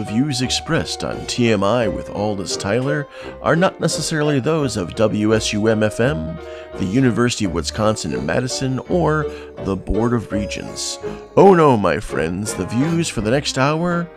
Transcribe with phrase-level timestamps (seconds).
[0.00, 3.06] The views expressed on TMI with Aldous Tyler
[3.42, 6.42] are not necessarily those of WSUM FM,
[6.78, 10.98] the University of Wisconsin in Madison, or the Board of Regents.
[11.36, 14.08] Oh no, my friends, the views for the next hour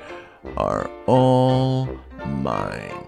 [0.56, 1.90] are all
[2.28, 3.03] mine.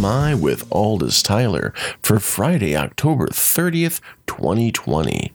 [0.00, 5.34] TMI with Aldous Tyler for Friday, October 30th, 2020.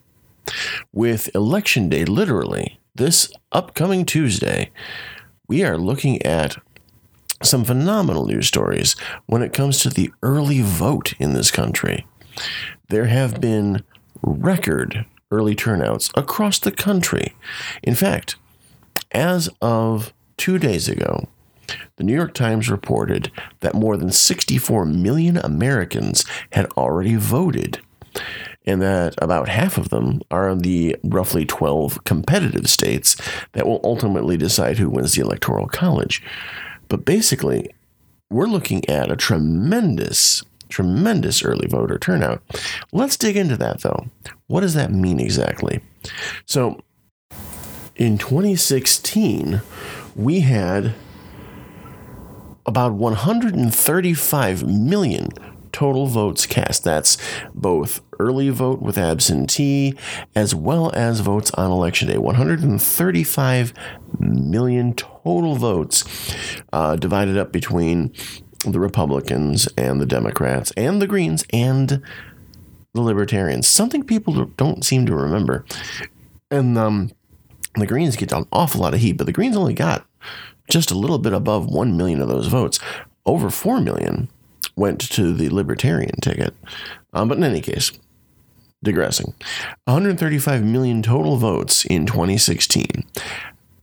[0.92, 4.72] With Election Day literally this upcoming Tuesday,
[5.48, 6.56] we are looking at
[7.44, 8.96] some phenomenal news stories
[9.28, 12.08] when it comes to the early vote in this country.
[12.90, 13.84] There have been
[14.24, 17.36] record early turnouts across the country.
[17.84, 18.36] In fact,
[19.12, 21.28] as of two days ago,
[21.98, 27.80] the New York Times reported that more than 64 million Americans had already voted,
[28.66, 33.16] and that about half of them are in the roughly 12 competitive states
[33.54, 36.22] that will ultimately decide who wins the Electoral College.
[36.88, 37.70] But basically,
[38.30, 42.42] we're looking at a tremendous, tremendous early voter turnout.
[42.92, 44.08] Let's dig into that though.
[44.48, 45.82] What does that mean exactly?
[46.46, 46.82] So,
[47.96, 49.62] in 2016,
[50.16, 50.94] we had
[52.66, 55.30] about 135 million
[55.72, 56.86] total votes cast.
[56.86, 57.18] That's
[57.54, 59.94] both early vote with absentee
[60.34, 62.18] as well as votes on election day.
[62.18, 63.74] 135
[64.20, 66.06] million total votes
[66.72, 68.14] uh, divided up between
[68.66, 72.02] the Republicans and the Democrats and the Greens and
[72.94, 73.68] the Libertarians.
[73.68, 75.66] Something people don't seem to remember.
[76.50, 77.12] And um,
[77.76, 80.08] the Greens get an awful lot of heat, but the Greens only got
[80.70, 82.80] just a little bit above 1 million of those votes.
[83.26, 84.30] Over 4 million
[84.76, 86.54] went to the Libertarian ticket.
[87.14, 87.92] Um, but in any case,
[88.84, 89.34] digressing
[89.86, 93.04] 135 million total votes in 2016.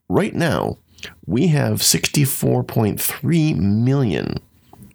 [0.09, 0.78] Right now,
[1.26, 4.37] we have 64.3 million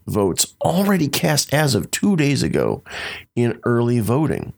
[0.08, 2.84] votes already cast as of two days ago
[3.36, 4.54] in early voting,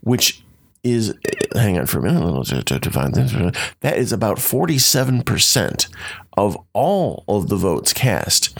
[0.00, 0.42] which
[0.82, 1.14] is
[1.54, 3.32] hang on for a minute to, to, to find this.
[3.80, 5.88] That is about 47%
[6.38, 8.56] of all of the votes cast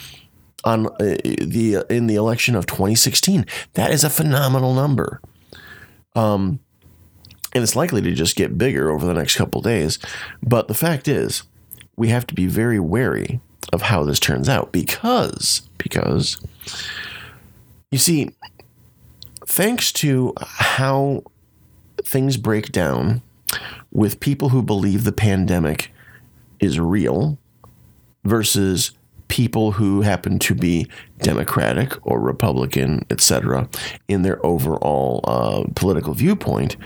[0.65, 3.47] on uh, the in the election of 2016.
[3.75, 5.21] That is a phenomenal number.
[6.17, 6.59] Um,
[7.55, 10.01] and it's likely to just get bigger over the next couple days.
[10.43, 11.45] But the fact is,
[11.97, 13.41] we have to be very wary
[13.73, 16.41] of how this turns out because because
[17.93, 18.31] you see,
[19.47, 21.23] thanks to how
[22.03, 23.23] things break down
[23.93, 25.93] with people who believe the pandemic
[26.59, 27.39] is real
[28.29, 28.93] versus
[29.29, 33.69] people who happen to be Democratic or Republican, etc.,
[34.09, 36.77] in their overall uh, political viewpoint,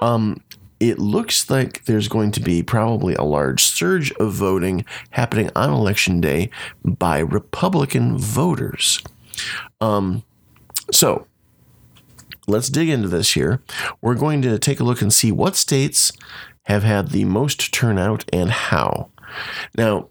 [0.00, 0.40] um,
[0.80, 5.70] it looks like there's going to be probably a large surge of voting happening on
[5.70, 6.50] election day
[6.84, 9.02] by Republican voters.
[9.80, 10.22] Um,
[10.92, 11.26] so,
[12.46, 13.60] let's dig into this here.
[14.00, 16.12] We're going to take a look and see what states
[16.64, 19.10] have had the most turnout and how.
[19.76, 20.08] Now,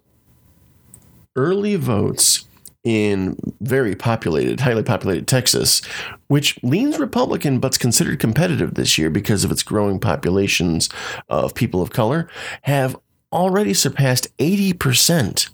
[1.37, 2.45] early votes
[2.83, 5.81] in very populated, highly populated Texas,
[6.27, 10.89] which leans Republican but's considered competitive this year because of its growing populations
[11.29, 12.29] of people of color,
[12.63, 12.95] have
[13.31, 15.49] already surpassed 80%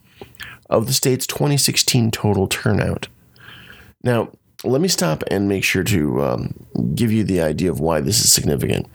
[0.69, 3.07] of the state's 2016 total turnout.
[4.03, 4.31] Now,
[4.63, 6.53] let me stop and make sure to um,
[6.95, 8.88] give you the idea of why this is significant.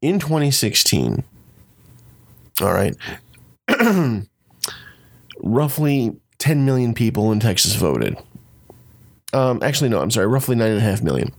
[0.00, 1.24] In 2016,
[2.60, 2.96] all right,
[5.52, 8.16] roughly 10 million people in Texas voted.
[9.32, 11.32] Um, actually, no, I'm sorry, roughly 9.5 million.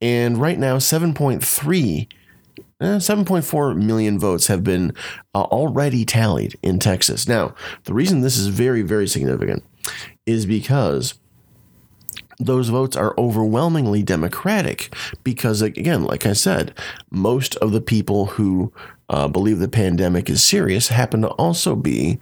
[0.00, 2.08] And right now, 7.3
[2.80, 4.92] eh, 7.4 million votes have been
[5.34, 7.28] uh, already tallied in Texas.
[7.28, 9.62] Now, the reason this is very, very significant
[10.26, 11.14] is because
[12.40, 14.94] those votes are overwhelmingly Democratic
[15.24, 16.72] because, again, like I said,
[17.10, 18.72] most of the people who
[19.08, 22.18] uh, believe the pandemic is serious happen to also be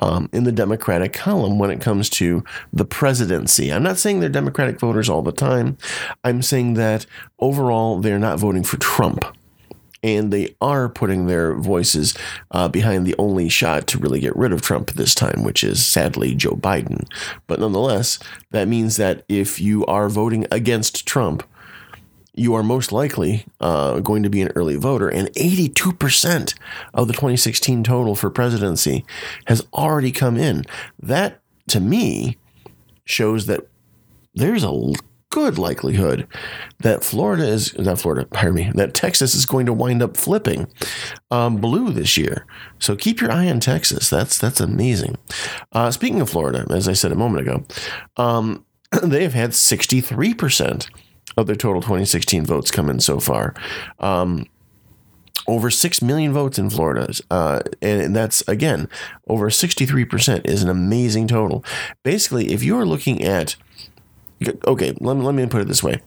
[0.00, 2.42] um, in the Democratic column when it comes to
[2.72, 3.72] the presidency.
[3.72, 5.78] I'm not saying they're Democratic voters all the time.
[6.24, 7.06] I'm saying that
[7.38, 9.24] overall, they're not voting for Trump
[10.02, 12.16] and they are putting their voices
[12.52, 15.84] uh, behind the only shot to really get rid of Trump this time, which is
[15.84, 17.06] sadly Joe Biden.
[17.46, 18.18] But nonetheless,
[18.50, 21.42] that means that if you are voting against Trump,
[22.34, 25.08] you are most likely uh, going to be an early voter.
[25.08, 26.54] And 82%
[26.94, 29.04] of the 2016 total for presidency
[29.46, 30.64] has already come in.
[31.00, 32.38] That, to me,
[33.04, 33.66] shows that
[34.34, 34.92] there's a
[35.30, 36.26] good likelihood
[36.80, 40.66] that Florida is not Florida, pardon me, that Texas is going to wind up flipping
[41.30, 42.46] um, blue this year.
[42.78, 44.10] So keep your eye on Texas.
[44.10, 45.16] That's that's amazing.
[45.72, 47.64] Uh, speaking of Florida, as I said a moment ago,
[48.16, 48.64] um,
[49.02, 50.90] they have had sixty three percent
[51.36, 53.54] of their total 2016 votes come in so far.
[53.98, 54.46] Um,
[55.46, 57.12] over 6 million votes in Florida.
[57.30, 58.88] Uh, and that's, again,
[59.26, 61.64] over 63% is an amazing total.
[62.04, 63.56] Basically, if you're looking at
[64.66, 66.00] okay, let me, let me put it this way.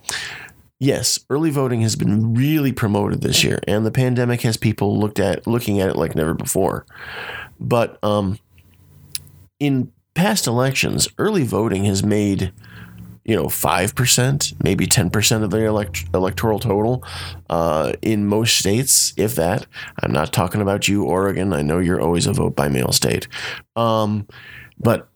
[0.79, 5.19] Yes, early voting has been really promoted this year, and the pandemic has people looked
[5.19, 6.85] at looking at it like never before.
[7.59, 8.39] But um,
[9.59, 12.51] in past elections, early voting has made
[13.25, 17.03] you know five percent, maybe ten percent of the elect- electoral total
[17.49, 19.65] uh, in most states, if that.
[20.01, 21.53] I'm not talking about you, Oregon.
[21.53, 23.27] I know you're always a vote by mail state,
[23.75, 24.27] um,
[24.79, 25.07] but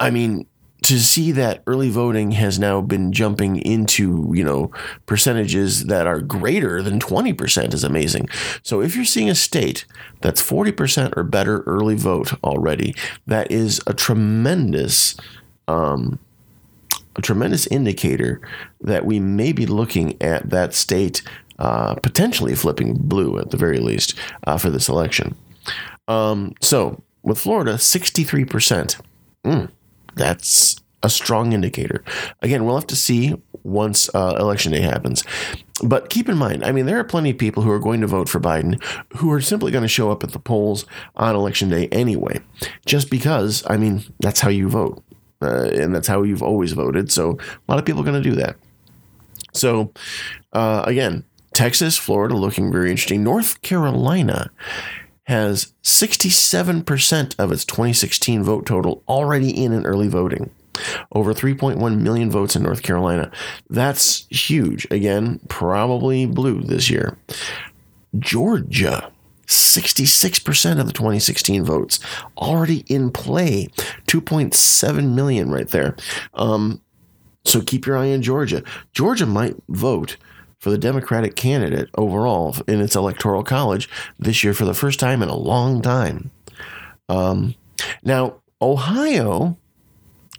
[0.00, 0.46] I mean
[0.84, 4.70] to see that early voting has now been jumping into you know
[5.06, 8.28] percentages that are greater than 20% is amazing
[8.62, 9.86] so if you're seeing a state
[10.20, 12.94] that's 40% or better early vote already
[13.26, 15.16] that is a tremendous
[15.68, 16.18] um,
[17.16, 18.40] a tremendous indicator
[18.80, 21.22] that we may be looking at that state
[21.58, 24.14] uh, potentially flipping blue at the very least
[24.46, 25.34] uh, for this election
[26.08, 29.00] um, so with florida 63%
[29.44, 29.70] mm,
[30.14, 32.02] that's a strong indicator.
[32.40, 35.22] Again, we'll have to see once uh, election day happens.
[35.84, 38.06] But keep in mind, I mean, there are plenty of people who are going to
[38.06, 38.82] vote for Biden
[39.16, 42.40] who are simply going to show up at the polls on election day anyway,
[42.86, 45.04] just because, I mean, that's how you vote.
[45.42, 47.10] Uh, and that's how you've always voted.
[47.12, 48.56] So a lot of people are going to do that.
[49.52, 49.92] So,
[50.52, 53.22] uh, again, Texas, Florida looking very interesting.
[53.22, 54.50] North Carolina
[55.24, 60.50] has 67% of its 2016 vote total already in an early voting.
[61.12, 63.30] Over 3.1 million votes in North Carolina.
[63.70, 64.86] That's huge.
[64.90, 67.16] Again, probably blue this year.
[68.18, 69.10] Georgia,
[69.46, 72.00] 66% of the 2016 votes
[72.38, 73.68] already in play.
[74.06, 75.96] 2.7 million right there.
[76.34, 76.80] Um,
[77.44, 78.62] so keep your eye on Georgia.
[78.92, 80.16] Georgia might vote
[80.58, 83.88] for the Democratic candidate overall in its electoral college
[84.18, 86.30] this year for the first time in a long time.
[87.08, 87.54] Um,
[88.02, 89.58] now, Ohio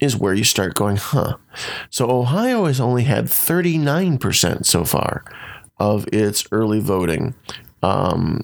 [0.02, 1.38] is where you start going, huh?
[1.90, 5.24] So Ohio has only had 39% so far
[5.78, 7.36] of its early voting
[7.84, 8.42] um,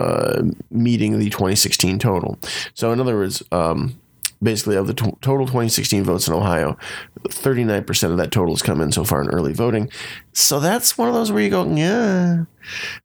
[0.00, 2.38] uh, meeting the 2016 total.
[2.74, 4.00] So, in other words, um,
[4.42, 6.76] basically of the t- total 2016 votes in Ohio,
[7.24, 9.90] 39% of that total has come in so far in early voting.
[10.32, 12.44] So that's one of those where you go, yeah.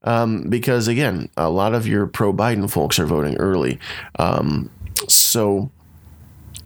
[0.04, 3.80] Um, because again, a lot of your pro Biden folks are voting early.
[4.18, 4.70] Um,
[5.10, 5.72] so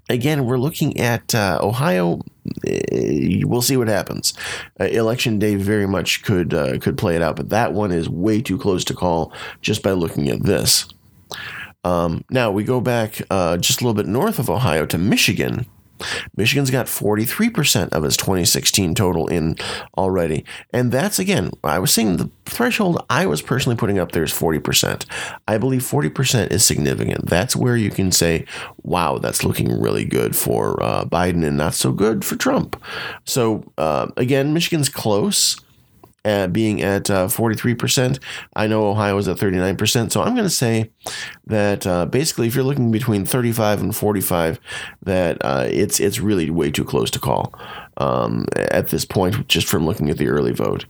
[0.09, 2.21] again, we're looking at uh, Ohio.
[3.45, 4.33] We'll see what happens.
[4.79, 8.09] Uh, election day very much could uh, could play it out, but that one is
[8.09, 10.87] way too close to call just by looking at this.
[11.83, 15.65] Um, now we go back uh, just a little bit north of Ohio to Michigan.
[16.35, 19.55] Michigan's got 43% of its 2016 total in
[19.97, 20.45] already.
[20.73, 24.31] And that's, again, I was saying the threshold I was personally putting up there is
[24.31, 25.05] 40%.
[25.47, 27.27] I believe 40% is significant.
[27.27, 28.45] That's where you can say,
[28.83, 32.81] wow, that's looking really good for uh, Biden and not so good for Trump.
[33.25, 35.59] So, uh, again, Michigan's close
[36.29, 38.19] uh, being at uh, 43%.
[38.55, 40.11] I know Ohio is at 39%.
[40.11, 40.91] So I'm going to say
[41.47, 44.59] that uh, basically, if you're looking between 35 and 45,
[45.03, 47.53] that uh, it's it's really way too close to call
[47.97, 50.85] um, at this point, just from looking at the early vote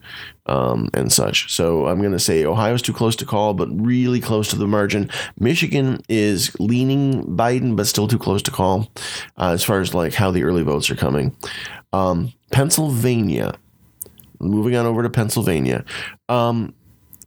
[0.45, 1.51] um, and such.
[1.51, 4.67] So I'm going to say Ohio's too close to call, but really close to the
[4.67, 5.09] margin.
[5.39, 8.91] Michigan is leaning Biden, but still too close to call
[9.37, 11.35] uh, as far as like how the early votes are coming.
[11.93, 13.55] Um, Pennsylvania
[14.39, 15.83] moving on over to Pennsylvania.
[16.27, 16.73] Um,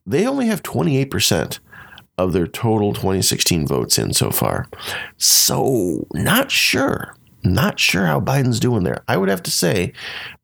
[0.06, 1.58] they only have 28%
[2.18, 4.66] of their total 2016 votes in so far.
[5.16, 7.14] So, not sure.
[7.44, 9.02] Not sure how Biden's doing there.
[9.08, 9.92] I would have to say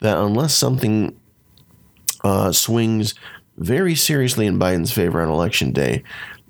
[0.01, 1.19] that unless something
[2.25, 3.15] uh, swings
[3.57, 6.03] very seriously in Biden's favor on election day,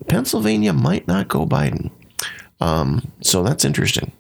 [0.06, 1.90] Pennsylvania might not go Biden.
[2.60, 4.12] Um, so that's interesting.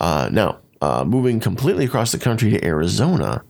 [0.00, 3.42] Uh, now, uh, moving completely across the country to Arizona,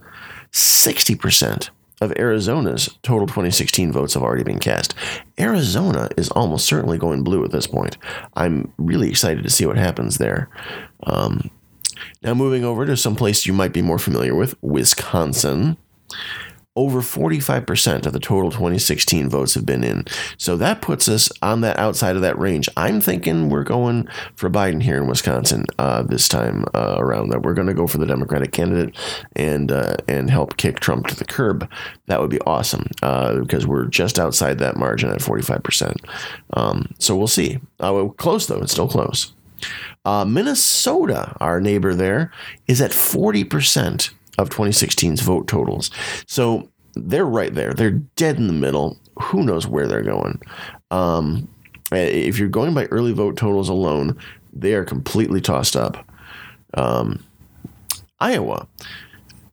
[0.52, 4.94] 60% of Arizona's total 2016 votes have already been cast.
[5.38, 7.96] Arizona is almost certainly going blue at this point.
[8.34, 10.48] I'm really excited to see what happens there.
[11.04, 11.50] Um,
[12.22, 15.76] now, moving over to some place you might be more familiar with, Wisconsin
[16.76, 20.04] over 45% of the total 2016 votes have been in.
[20.36, 22.68] So that puts us on that outside of that range.
[22.76, 27.30] I'm thinking we're going for Biden here in Wisconsin uh, this time uh, around.
[27.30, 28.96] That we're going to go for the Democratic candidate
[29.34, 31.68] and uh, and help kick Trump to the curb.
[32.06, 35.96] That would be awesome uh, because we're just outside that margin at 45%.
[36.52, 37.58] Um, so we'll see.
[37.80, 38.60] Uh, close though.
[38.60, 39.32] It's still close.
[40.04, 42.30] Uh, Minnesota, our neighbor there,
[42.68, 45.90] is at 40% of 2016's vote totals.
[46.26, 47.72] So they're right there.
[47.72, 48.98] They're dead in the middle.
[49.20, 50.40] Who knows where they're going?
[50.90, 51.48] Um,
[51.92, 54.18] if you're going by early vote totals alone,
[54.52, 56.04] they are completely tossed up.
[56.74, 57.24] Um,
[58.18, 58.66] Iowa,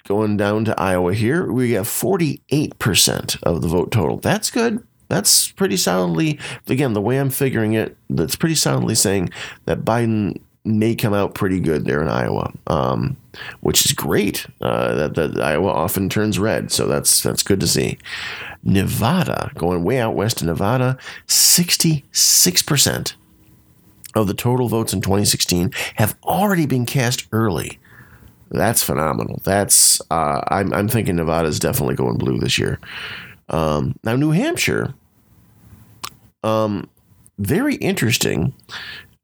[0.06, 4.18] going down to Iowa here, we have 48% of the vote total.
[4.18, 4.86] That's good.
[5.10, 9.30] That's pretty solidly, again, the way I'm figuring it, that's pretty solidly saying
[9.66, 13.18] that Biden may come out pretty good there in Iowa, um,
[13.62, 14.48] which is great.
[14.62, 17.98] Uh, that, that Iowa often turns red, so that's that's good to see.
[18.64, 23.16] Nevada, going way out west to Nevada, sixty six percent
[24.16, 27.80] of the total votes in 2016 have already been cast early.
[28.52, 29.42] That's phenomenal.
[29.44, 32.80] That's uh, I'm I'm thinking Nevada is definitely going blue this year.
[33.50, 34.94] Um, now New Hampshire,
[36.44, 36.88] um,
[37.40, 38.54] very interesting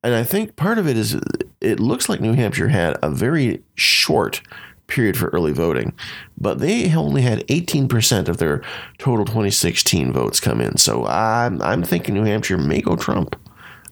[0.04, 1.18] and I think part of it is
[1.62, 4.42] it looks like New Hampshire had a very short
[4.88, 5.94] period for early voting,
[6.38, 8.62] but they only had 18% of their
[8.98, 10.78] total 2016 votes come in.
[10.78, 13.36] So I'm, I'm thinking New Hampshire may go Trump.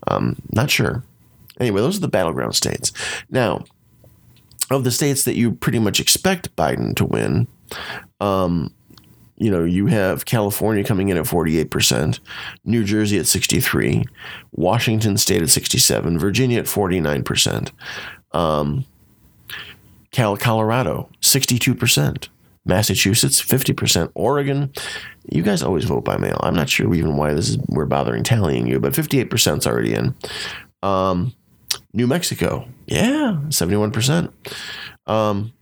[0.08, 1.04] Um, not sure.
[1.60, 2.92] Anyway, those are the battleground states.
[3.30, 3.64] Now,
[4.70, 7.48] of the states that you pretty much expect Biden to win,
[8.20, 8.74] um,
[9.38, 12.20] you know, you have California coming in at 48%,
[12.66, 14.04] New Jersey at 63,
[14.52, 17.72] Washington State at 67, Virginia at 49%,
[18.32, 18.84] um,
[20.12, 22.30] Cal- Colorado 62%,
[22.66, 24.72] Massachusetts 50%, Oregon.
[25.30, 26.40] You guys always vote by mail.
[26.42, 29.94] I'm not sure even why this is we're bothering tallying you, but 58% is already
[29.94, 30.16] in.
[30.82, 31.34] Um,
[31.94, 34.32] New Mexico, yeah, 71%.
[35.06, 35.54] Um,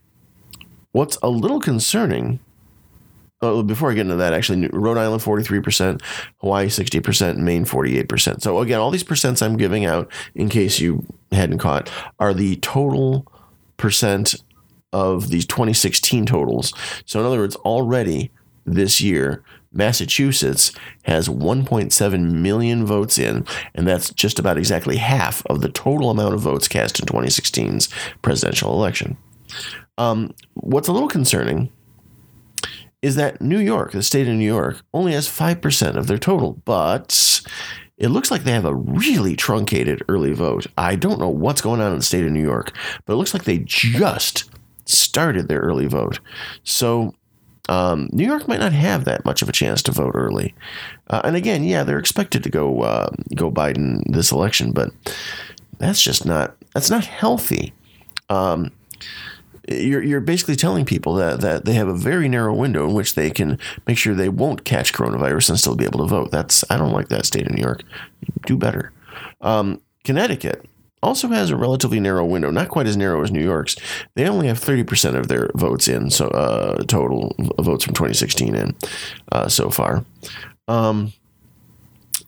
[0.93, 2.39] what's a little concerning
[3.45, 6.01] uh, before I get into that, actually, Rhode Island 43%,
[6.37, 8.41] Hawaii 60%, Maine 48%.
[8.41, 12.55] So, again, all these percents I'm giving out, in case you hadn't caught, are the
[12.57, 13.31] total
[13.77, 14.35] percent
[14.93, 16.73] of these 2016 totals.
[17.05, 18.31] So, in other words, already
[18.65, 20.71] this year, Massachusetts
[21.03, 26.33] has 1.7 million votes in, and that's just about exactly half of the total amount
[26.33, 27.89] of votes cast in 2016's
[28.21, 29.17] presidential election.
[29.97, 31.71] Um, what's a little concerning
[33.05, 36.53] is that New York, the state of New York, only has 5% of their total,
[36.65, 37.39] but
[37.99, 40.65] it looks like they have a really truncated early vote.
[40.75, 43.35] I don't know what's going on in the state of New York, but it looks
[43.35, 44.49] like they just
[44.85, 46.19] started their early vote.
[46.63, 47.13] So
[47.69, 50.55] um, New York might not have that much of a chance to vote early.
[51.07, 54.89] Uh, and again, yeah, they're expected to go uh, go Biden this election, but
[55.77, 57.71] that's just not that's not healthy.
[58.31, 58.71] Um,
[59.67, 63.15] you're, you're basically telling people that, that they have a very narrow window in which
[63.15, 63.57] they can
[63.87, 66.31] make sure they won't catch coronavirus and still be able to vote.
[66.31, 67.83] That's I don't like that state of New York.
[68.45, 68.91] Do better.
[69.41, 70.65] Um, Connecticut
[71.01, 73.75] also has a relatively narrow window, not quite as narrow as New York's.
[74.15, 78.75] They only have 30% of their votes in, so uh, total votes from 2016 in
[79.31, 80.03] uh, so far.
[80.67, 81.13] Um,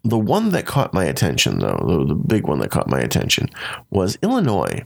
[0.04, 3.50] the one that caught my attention, though, the, the big one that caught my attention,
[3.90, 4.84] was Illinois.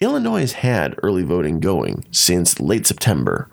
[0.00, 3.48] Illinois has had early voting going since late September,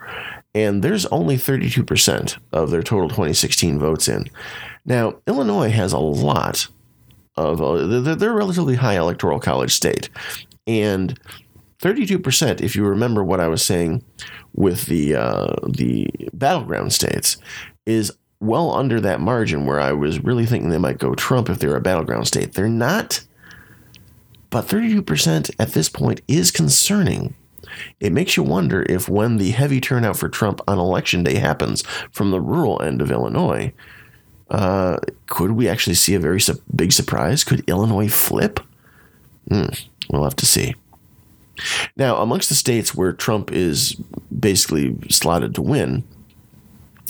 [0.53, 4.29] and there's only 32% of their total 2016 votes in.
[4.85, 6.67] Now, Illinois has a lot
[7.35, 10.09] of, uh, they're a relatively high electoral college state.
[10.67, 11.19] And
[11.79, 14.03] 32%, if you remember what I was saying
[14.53, 17.37] with the, uh, the battleground states,
[17.85, 21.59] is well under that margin where I was really thinking they might go Trump if
[21.59, 22.53] they're a battleground state.
[22.53, 23.21] They're not
[24.53, 27.33] but 32% at this point is concerning.
[27.99, 31.81] It makes you wonder if, when the heavy turnout for Trump on election day happens
[32.11, 33.73] from the rural end of Illinois,
[34.49, 37.43] Uh, could we actually see a very su- big surprise?
[37.43, 38.59] Could Illinois flip?
[39.49, 39.69] Hmm,
[40.09, 40.75] we'll have to see.
[41.97, 43.95] Now, amongst the states where Trump is
[44.37, 46.03] basically slotted to win,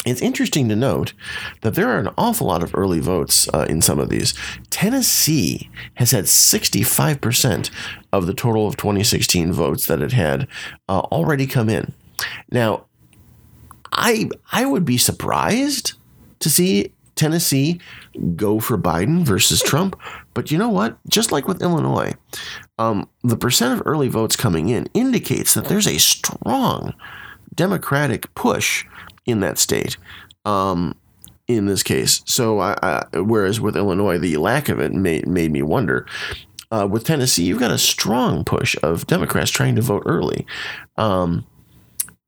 [0.05, 1.13] it's interesting to note
[1.62, 4.33] that there are an awful lot of early votes uh, in some of these.
[4.69, 7.69] Tennessee has had 65%
[8.12, 10.48] of the total of 2016 votes that it had
[10.89, 11.93] uh, already come in.
[12.51, 12.86] Now,
[13.93, 15.93] I I would be surprised
[16.39, 17.79] to see Tennessee
[18.36, 20.00] go for Biden versus Trump,
[20.33, 20.98] but you know what?
[21.07, 22.13] Just like with Illinois,
[22.79, 26.93] um, the percent of early votes coming in indicates that there's a strong
[27.55, 28.86] Democratic push
[29.25, 29.98] in that state.
[30.46, 30.96] Um,
[31.48, 35.51] in this case, so I, I, whereas with Illinois, the lack of it made made
[35.51, 36.06] me wonder.
[36.72, 40.46] Uh, with Tennessee, you've got a strong push of Democrats trying to vote early,
[40.98, 41.46] um,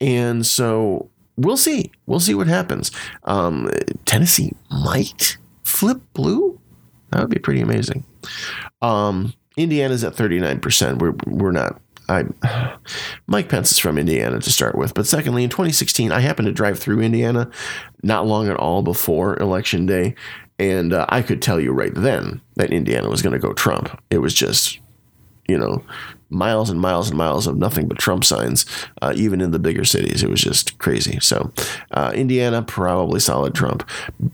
[0.02, 1.92] and so we'll see.
[2.06, 2.92] We'll see what happens.
[3.24, 3.72] Um,
[4.06, 6.60] Tennessee might flip blue.
[7.12, 8.04] That would be pretty amazing.
[8.82, 11.00] Um, Indiana's at 39%.
[11.00, 11.82] We're, we're not.
[12.10, 12.26] I,
[13.28, 14.94] Mike Pence is from Indiana to start with.
[14.94, 17.50] But secondly, in 2016, I happened to drive through Indiana
[18.04, 20.16] not long at all before Election Day.
[20.58, 24.02] And uh, I could tell you right then that Indiana was going to go Trump.
[24.10, 24.80] It was just,
[25.48, 25.84] you know,
[26.30, 28.66] miles and miles and miles of nothing but Trump signs,
[29.02, 30.24] uh, even in the bigger cities.
[30.24, 31.20] It was just crazy.
[31.20, 31.52] So,
[31.92, 33.88] uh, Indiana, probably solid Trump.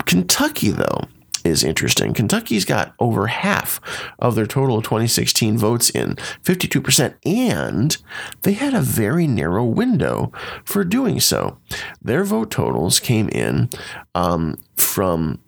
[0.05, 1.05] Kentucky, though,
[1.45, 2.13] is interesting.
[2.13, 3.79] Kentucky's got over half
[4.19, 7.97] of their total of 2016 votes in, 52%, and
[8.41, 10.31] they had a very narrow window
[10.65, 11.57] for doing so.
[12.01, 13.69] Their vote totals came in
[14.15, 15.39] um, from,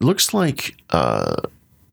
[0.00, 1.36] looks like, uh,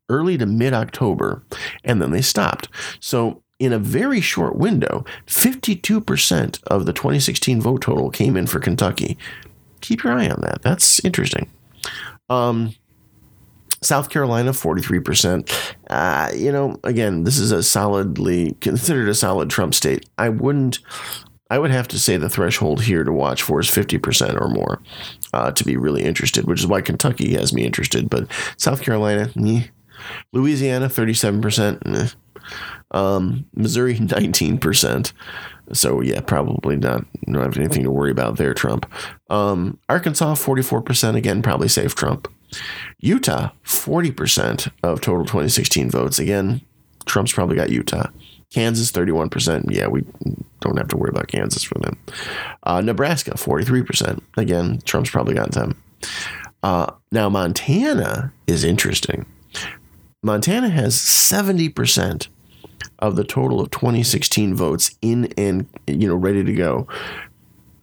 [0.08, 1.42] early to mid October,
[1.82, 2.68] and then they stopped.
[3.00, 8.60] So in a very short window, 52% of the 2016 vote total came in for
[8.60, 9.16] Kentucky.
[9.80, 10.62] Keep your eye on that.
[10.62, 11.50] That's interesting.
[12.28, 12.74] Um,
[13.84, 15.74] South Carolina, 43%.
[15.90, 20.08] Uh, you know, again, this is a solidly considered a solid Trump state.
[20.16, 20.78] I wouldn't,
[21.50, 24.80] I would have to say the threshold here to watch for is 50% or more
[25.32, 28.08] uh, to be really interested, which is why Kentucky has me interested.
[28.08, 29.30] But South Carolina.
[30.32, 31.82] Louisiana, 37%.
[31.86, 32.08] Eh.
[32.90, 35.12] Um, Missouri, 19%.
[35.72, 37.06] So, yeah, probably not.
[37.26, 38.90] Don't have anything to worry about there, Trump.
[39.30, 41.16] Um, Arkansas, 44%.
[41.16, 42.28] Again, probably safe Trump.
[43.00, 46.18] Utah, 40% of total 2016 votes.
[46.18, 46.60] Again,
[47.06, 48.08] Trump's probably got Utah.
[48.50, 49.64] Kansas, 31%.
[49.68, 50.04] Yeah, we
[50.60, 51.98] don't have to worry about Kansas for them.
[52.62, 54.20] Uh, Nebraska, 43%.
[54.36, 55.82] Again, Trump's probably got them.
[56.62, 59.26] Uh, now, Montana is interesting.
[60.22, 62.28] Montana has 70%
[63.00, 66.86] of the total of 2016 votes in and you know ready to go.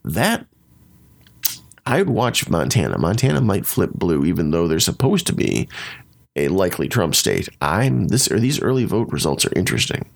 [0.03, 0.47] That
[1.85, 2.97] I would watch Montana.
[2.97, 5.67] Montana might flip blue, even though they're supposed to be
[6.35, 7.49] a likely Trump state.
[7.61, 10.09] I'm this or these early vote results are interesting.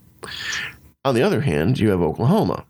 [1.04, 2.66] On the other hand, you have Oklahoma.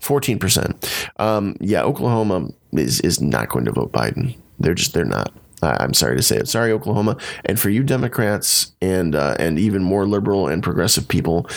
[0.00, 1.10] Fourteen percent.
[1.18, 4.36] Um, yeah, Oklahoma is is not going to vote Biden.
[4.58, 5.32] They're just they're not.
[5.62, 6.48] I'm sorry to say it.
[6.48, 7.18] Sorry, Oklahoma.
[7.44, 11.48] And for you Democrats and uh, and even more liberal and progressive people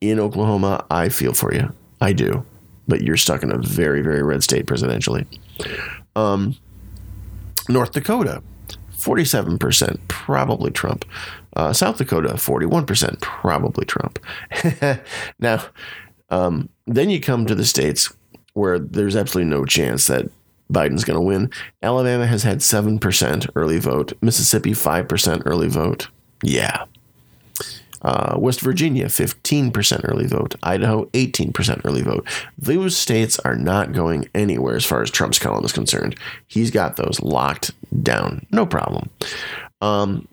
[0.00, 1.72] in Oklahoma, I feel for you.
[2.00, 2.44] I do
[2.88, 5.26] but you're stuck in a very, very red state presidentially.
[6.16, 6.56] Um,
[7.68, 8.42] North Dakota,
[8.96, 11.04] 47%, probably Trump.
[11.54, 14.18] Uh, South Dakota, 41%, probably Trump.
[15.38, 15.64] now,
[16.30, 18.12] um, then you come to the states
[18.54, 20.30] where there's absolutely no chance that
[20.72, 21.50] Biden's going to win.
[21.82, 26.08] Alabama has had 7% early vote, Mississippi, 5% early vote.
[26.42, 26.84] Yeah,
[28.02, 30.54] uh, West Virginia, 15% early vote.
[30.62, 32.26] Idaho, 18% early vote.
[32.56, 36.16] Those states are not going anywhere as far as Trump's column is concerned.
[36.46, 38.46] He's got those locked down.
[38.50, 39.10] No problem.
[39.80, 40.28] Um,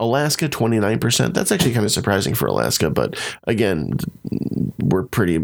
[0.00, 1.32] Alaska, 29%.
[1.32, 3.92] That's actually kind of surprising for Alaska, but again,
[4.80, 5.38] we're pretty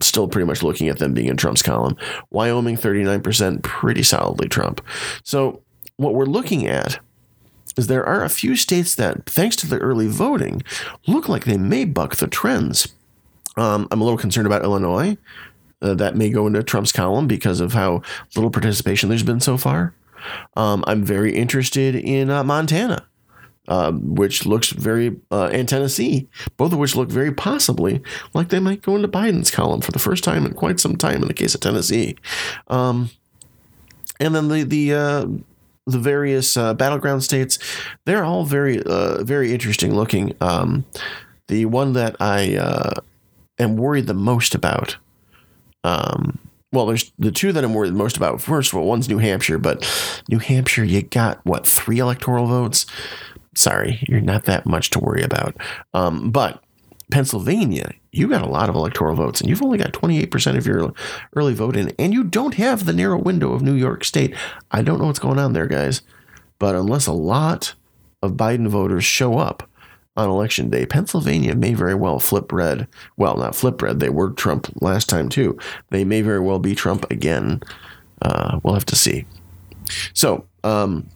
[0.00, 1.96] still pretty much looking at them being in Trump's column.
[2.30, 4.80] Wyoming, 39%, pretty solidly Trump.
[5.24, 5.62] So,
[5.96, 7.00] what we're looking at
[7.78, 10.62] is there are a few states that, thanks to the early voting,
[11.06, 12.94] look like they may buck the trends.
[13.56, 15.16] Um, I'm a little concerned about Illinois.
[15.80, 18.02] Uh, that may go into Trump's column because of how
[18.34, 19.94] little participation there's been so far.
[20.56, 23.06] Um, I'm very interested in uh, Montana,
[23.68, 28.02] uh, which looks very, uh, and Tennessee, both of which look very possibly
[28.34, 31.22] like they might go into Biden's column for the first time in quite some time
[31.22, 32.16] in the case of Tennessee.
[32.66, 33.10] Um,
[34.18, 35.26] and then the the uh,
[35.88, 37.58] the various uh, battleground states,
[38.04, 40.34] they're all very uh, very interesting looking.
[40.40, 40.84] Um,
[41.48, 43.00] the one that I uh,
[43.58, 44.96] am worried the most about,
[45.84, 46.38] um,
[46.72, 48.40] well, there's the two that I'm worried most about.
[48.42, 49.88] First of all, one's New Hampshire, but
[50.28, 52.84] New Hampshire, you got what three electoral votes?
[53.54, 55.56] Sorry, you're not that much to worry about.
[55.94, 56.62] Um, but
[57.10, 60.92] Pennsylvania, you got a lot of electoral votes, and you've only got 28% of your
[61.34, 64.34] early vote in, and you don't have the narrow window of New York State.
[64.70, 66.02] I don't know what's going on there, guys,
[66.58, 67.74] but unless a lot
[68.22, 69.68] of Biden voters show up
[70.16, 72.88] on election day, Pennsylvania may very well flip red.
[73.16, 75.56] Well, not flip red, they were Trump last time too.
[75.90, 77.62] They may very well be Trump again.
[78.20, 79.26] Uh, we'll have to see.
[80.14, 81.08] So, um,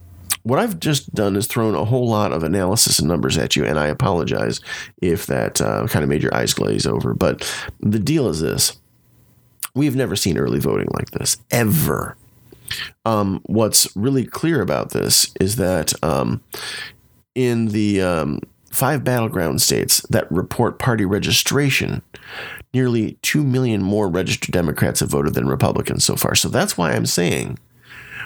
[0.43, 3.65] what I've just done is thrown a whole lot of analysis and numbers at you,
[3.65, 4.59] and I apologize
[5.01, 7.13] if that uh, kind of made your eyes glaze over.
[7.13, 8.77] But the deal is this
[9.73, 12.15] we've never seen early voting like this, ever.
[13.05, 16.43] Um, what's really clear about this is that um,
[17.35, 18.39] in the um,
[18.71, 22.01] five battleground states that report party registration,
[22.73, 26.35] nearly 2 million more registered Democrats have voted than Republicans so far.
[26.35, 27.59] So that's why I'm saying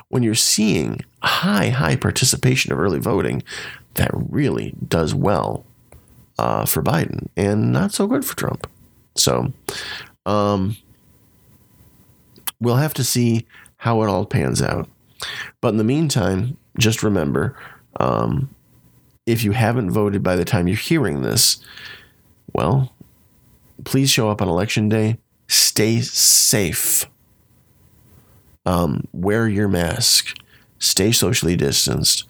[0.10, 3.44] when you're seeing high, high participation of early voting,
[3.96, 5.66] that really does well
[6.40, 8.70] uh, for Biden and not so good for Trump.
[9.16, 9.52] So
[10.26, 10.78] um,
[12.60, 13.46] we'll have to see
[13.78, 14.88] how it all pans out.
[15.62, 17.58] But in the meantime, just remember
[18.00, 18.50] um,
[19.26, 21.58] if you haven't voted by the time you're hearing this,
[22.54, 22.94] well,
[23.84, 25.18] please show up on election day.
[25.48, 27.06] Stay safe
[28.68, 30.38] um, wear your mask,
[30.78, 32.26] stay socially distanced,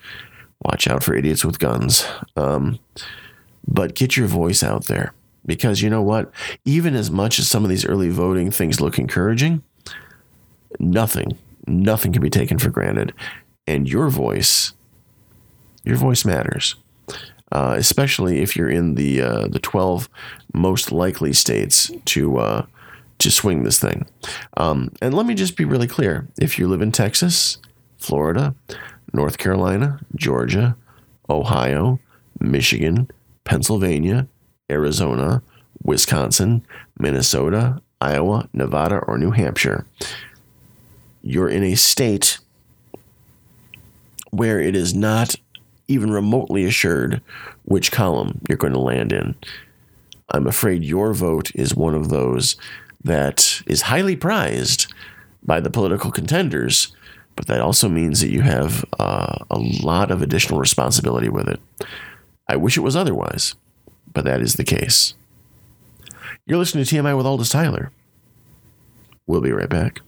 [0.64, 2.78] watch out for idiots with guns, um,
[3.68, 5.14] but get your voice out there.
[5.48, 6.32] Because you know what?
[6.64, 9.64] Even as much as some of these early voting things look encouraging,
[10.80, 13.14] nothing, nothing can be taken for granted.
[13.66, 14.74] And your voice,
[15.84, 16.76] your voice matters.
[17.50, 20.10] Uh, especially if you're in the uh, the 12
[20.54, 22.66] most likely states to uh,
[23.20, 24.06] to swing this thing.
[24.58, 27.58] Um, and let me just be really clear if you live in Texas,
[27.98, 28.56] Florida,
[29.14, 30.76] North Carolina, Georgia,
[31.30, 32.00] Ohio,
[32.40, 33.10] Michigan,
[33.44, 34.28] Pennsylvania,
[34.70, 35.42] Arizona,
[35.84, 36.66] Wisconsin,
[37.00, 39.86] Minnesota, Iowa, Nevada, or New Hampshire,
[41.22, 42.40] you're in a state
[44.32, 45.36] where it is not
[45.88, 47.22] even remotely assured
[47.64, 49.36] which column you're going to land in.
[50.30, 52.58] I'm afraid your vote is one of those
[53.08, 54.92] that is highly prized
[55.44, 56.96] by the political contenders,
[57.36, 61.60] but that also means that you have uh, a lot of additional responsibility with it.
[62.48, 63.56] I wish it was otherwise,
[64.14, 65.14] but that is the case.
[66.46, 67.92] You're listening to TMI with Aldous Tyler.
[69.26, 70.02] We'll be right back.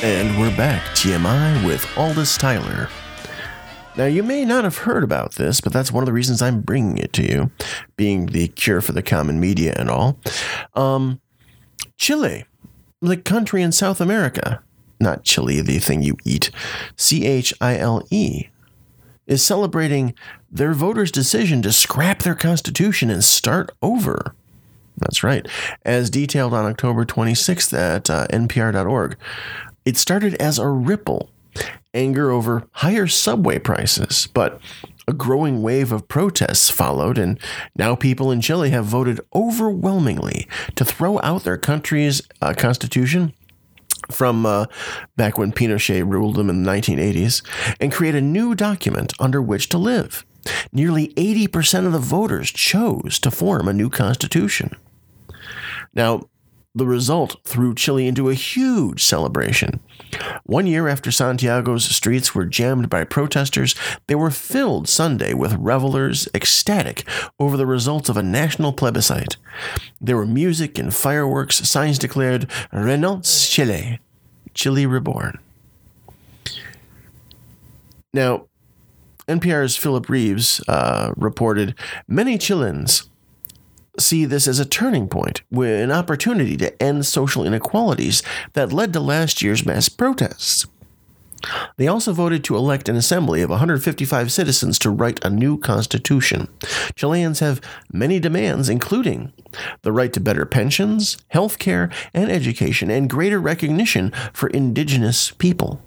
[0.00, 2.88] And we're back, TMI, with Aldous Tyler.
[3.96, 6.60] Now, you may not have heard about this, but that's one of the reasons I'm
[6.60, 7.50] bringing it to you,
[7.96, 10.16] being the cure for the common media and all.
[10.74, 11.20] Um,
[11.96, 12.44] Chile,
[13.00, 14.62] the country in South America,
[15.00, 16.52] not Chile, the thing you eat,
[16.94, 18.50] C H I L E,
[19.26, 20.14] is celebrating
[20.48, 24.36] their voters' decision to scrap their constitution and start over.
[24.96, 25.46] That's right,
[25.84, 29.16] as detailed on October 26th at uh, npr.org.
[29.88, 31.30] It started as a ripple,
[31.94, 34.60] anger over higher subway prices, but
[35.06, 37.40] a growing wave of protests followed, and
[37.74, 43.32] now people in Chile have voted overwhelmingly to throw out their country's uh, constitution
[44.10, 44.66] from uh,
[45.16, 47.40] back when Pinochet ruled them in the 1980s
[47.80, 50.26] and create a new document under which to live.
[50.70, 54.76] Nearly 80% of the voters chose to form a new constitution.
[55.94, 56.28] Now,
[56.74, 59.80] the result threw Chile into a huge celebration.
[60.44, 63.74] One year after Santiago's streets were jammed by protesters,
[64.06, 67.04] they were filled Sunday with revelers ecstatic
[67.38, 69.36] over the results of a national plebiscite.
[70.00, 74.00] There were music and fireworks, signs declared Renace Chile,
[74.54, 75.38] Chile Reborn.
[78.14, 78.46] Now,
[79.26, 81.74] NPR's Philip Reeves uh, reported
[82.06, 83.07] many Chileans
[83.98, 88.22] see this as a turning point, an opportunity to end social inequalities
[88.54, 90.66] that led to last year's mass protests.
[91.76, 96.48] They also voted to elect an assembly of 155 citizens to write a new constitution.
[96.96, 97.60] Chileans have
[97.92, 99.32] many demands, including
[99.82, 105.80] the right to better pensions, health care, and education, and greater recognition for indigenous people.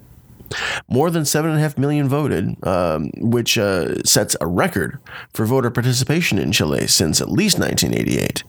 [0.88, 4.98] More than 7.5 million voted, um, which uh, sets a record
[5.32, 8.44] for voter participation in Chile since at least 1988.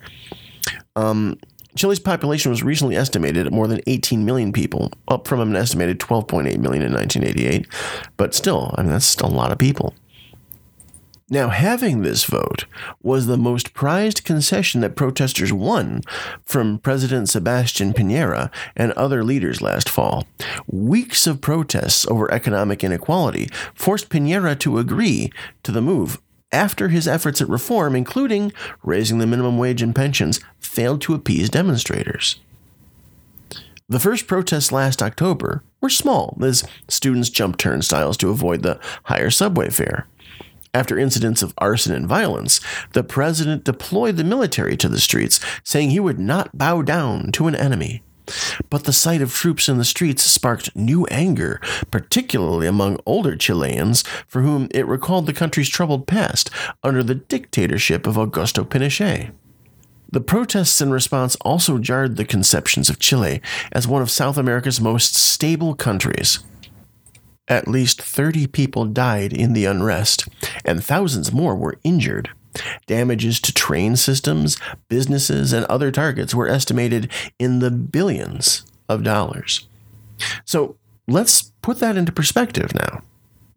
[0.95, 1.37] Um,
[1.75, 5.99] Chile's population was recently estimated at more than 18 million people, up from an estimated
[5.99, 7.67] 12.8 million in 1988.
[8.15, 9.93] But still, I mean, that's a lot of people.
[11.29, 12.65] Now, having this vote
[13.01, 16.01] was the most prized concession that protesters won
[16.43, 20.27] from President Sebastian Piñera and other leaders last fall.
[20.67, 25.31] Weeks of protests over economic inequality forced Piñera to agree
[25.63, 26.19] to the move
[26.51, 28.51] after his efforts at reform, including
[28.83, 32.39] raising the minimum wage and pensions, failed to appease demonstrators.
[33.89, 39.29] The first protests last October were small as students jumped turnstiles to avoid the higher
[39.29, 40.07] subway fare.
[40.73, 42.59] After incidents of arson and violence,
[42.93, 47.47] the president deployed the military to the streets, saying he would not bow down to
[47.47, 48.01] an enemy.
[48.69, 51.59] But the sight of troops in the streets sparked new anger,
[51.91, 56.49] particularly among older Chileans, for whom it recalled the country's troubled past
[56.83, 59.31] under the dictatorship of Augusto Pinochet.
[60.11, 64.79] The protests in response also jarred the conceptions of Chile as one of South America's
[64.79, 66.39] most stable countries.
[67.47, 70.27] At least 30 people died in the unrest,
[70.63, 72.29] and thousands more were injured.
[72.85, 79.67] Damages to train systems, businesses, and other targets were estimated in the billions of dollars.
[80.45, 80.77] So
[81.07, 83.01] let's put that into perspective now.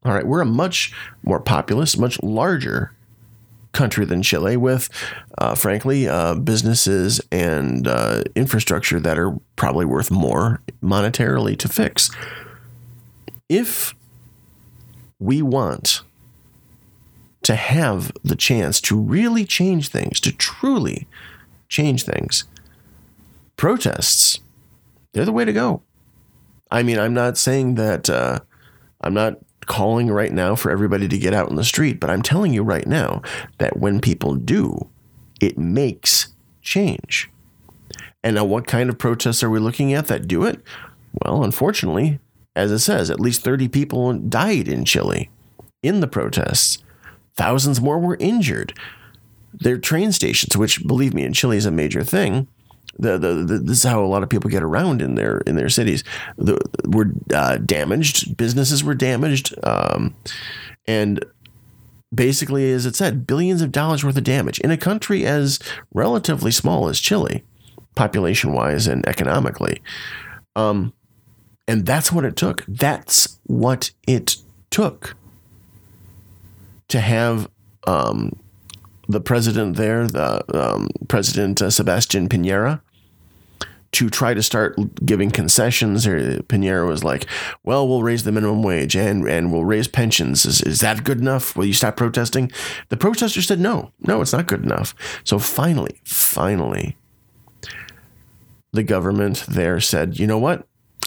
[0.04, 2.92] All right, we're a much more populous, much larger
[3.72, 4.88] country than Chile, with,
[5.38, 12.10] uh, frankly, uh, businesses and uh, infrastructure that are probably worth more monetarily to fix.
[13.48, 13.94] If
[15.18, 16.02] we want
[17.42, 21.06] to have the chance to really change things, to truly
[21.68, 22.44] change things,
[23.56, 24.40] protests,
[25.12, 25.82] they're the way to go.
[26.70, 28.40] I mean, I'm not saying that, uh,
[29.00, 32.22] I'm not calling right now for everybody to get out in the street, but I'm
[32.22, 33.22] telling you right now
[33.58, 34.88] that when people do,
[35.40, 36.28] it makes
[36.62, 37.30] change.
[38.22, 40.60] And now, what kind of protests are we looking at that do it?
[41.24, 42.18] Well, unfortunately,
[42.56, 45.30] as it says, at least 30 people died in Chile
[45.82, 46.82] in the protests.
[47.36, 48.72] Thousands more were injured.
[49.52, 52.48] Their train stations, which believe me, in Chile is a major thing.
[52.98, 55.56] The, the, the, this is how a lot of people get around in their in
[55.56, 56.02] their cities.
[56.38, 58.38] The, were uh, damaged.
[58.38, 60.14] Businesses were damaged, um,
[60.86, 61.22] and
[62.14, 65.58] basically, as it said, billions of dollars worth of damage in a country as
[65.92, 67.44] relatively small as Chile,
[67.96, 69.82] population wise and economically.
[70.54, 70.94] Um,
[71.68, 72.64] and that's what it took.
[72.66, 74.36] That's what it
[74.70, 75.16] took
[76.88, 77.48] to have
[77.86, 78.38] um,
[79.08, 82.80] the president there, the um, President uh, Sebastian Pinera,
[83.92, 86.06] to try to start giving concessions.
[86.06, 87.26] Or Pinera was like,
[87.64, 90.44] "Well, we'll raise the minimum wage and and we'll raise pensions.
[90.44, 91.56] Is is that good enough?
[91.56, 92.50] Will you stop protesting?"
[92.88, 96.96] The protesters said, "No, no, it's not good enough." So finally, finally,
[98.72, 100.66] the government there said, "You know what?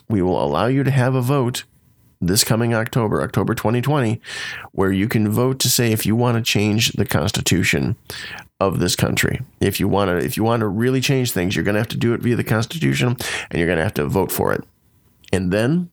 [0.10, 1.64] We will allow you to have a vote."
[2.22, 4.20] this coming October, October 2020,
[4.74, 7.96] where you can vote to say if you want to change the constitution
[8.60, 9.42] of this country.
[9.62, 11.88] If you want to if you want to really change things, you're going to have
[11.90, 13.16] to do it via the constitution
[13.50, 14.64] and you're going to have to vote for it.
[15.32, 15.92] And then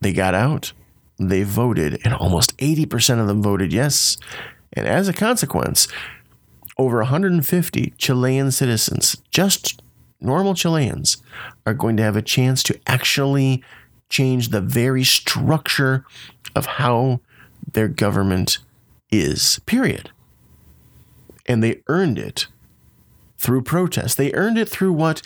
[0.00, 0.72] they got out.
[1.18, 4.16] They voted and almost 80% of them voted yes.
[4.72, 5.88] And as a consequence,
[6.78, 9.82] over 150 Chilean citizens, just
[10.20, 11.18] normal Chileans,
[11.66, 13.62] are going to have a chance to actually
[14.08, 16.04] change the very structure
[16.54, 17.20] of how
[17.72, 18.58] their government
[19.10, 20.10] is, period.
[21.46, 22.46] And they earned it
[23.38, 24.16] through protest.
[24.16, 25.22] They earned it through what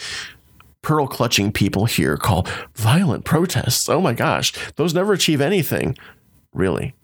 [0.82, 3.88] pearl clutching people here call violent protests.
[3.88, 5.96] Oh my gosh, those never achieve anything.
[6.52, 6.94] Really.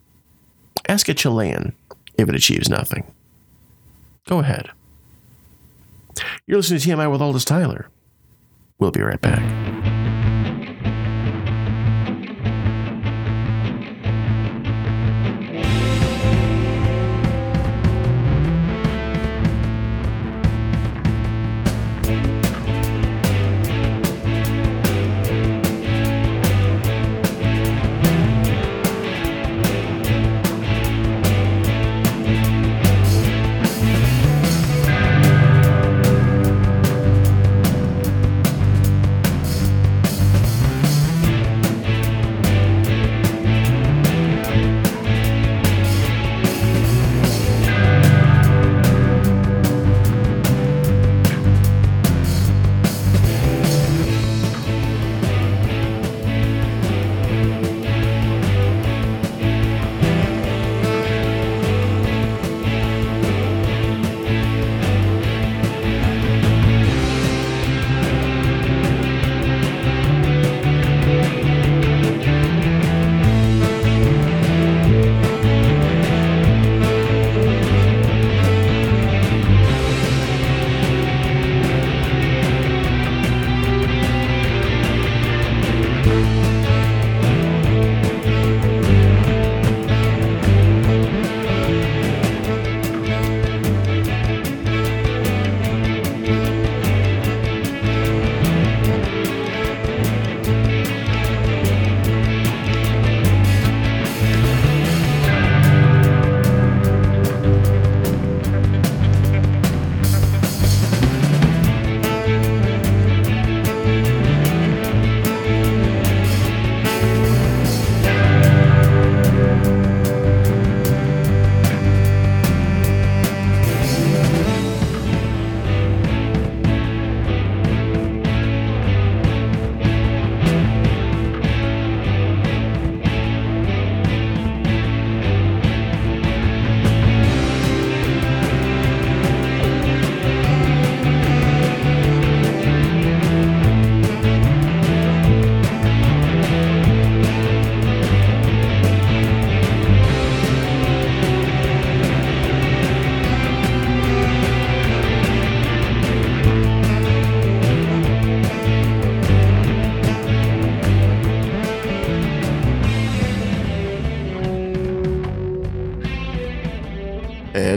[0.89, 1.73] Ask a Chilean
[2.17, 3.13] if it achieves nothing.
[4.27, 4.71] Go ahead.
[6.47, 7.89] You're listening to TMI with Aldous Tyler.
[8.79, 9.90] We'll be right back.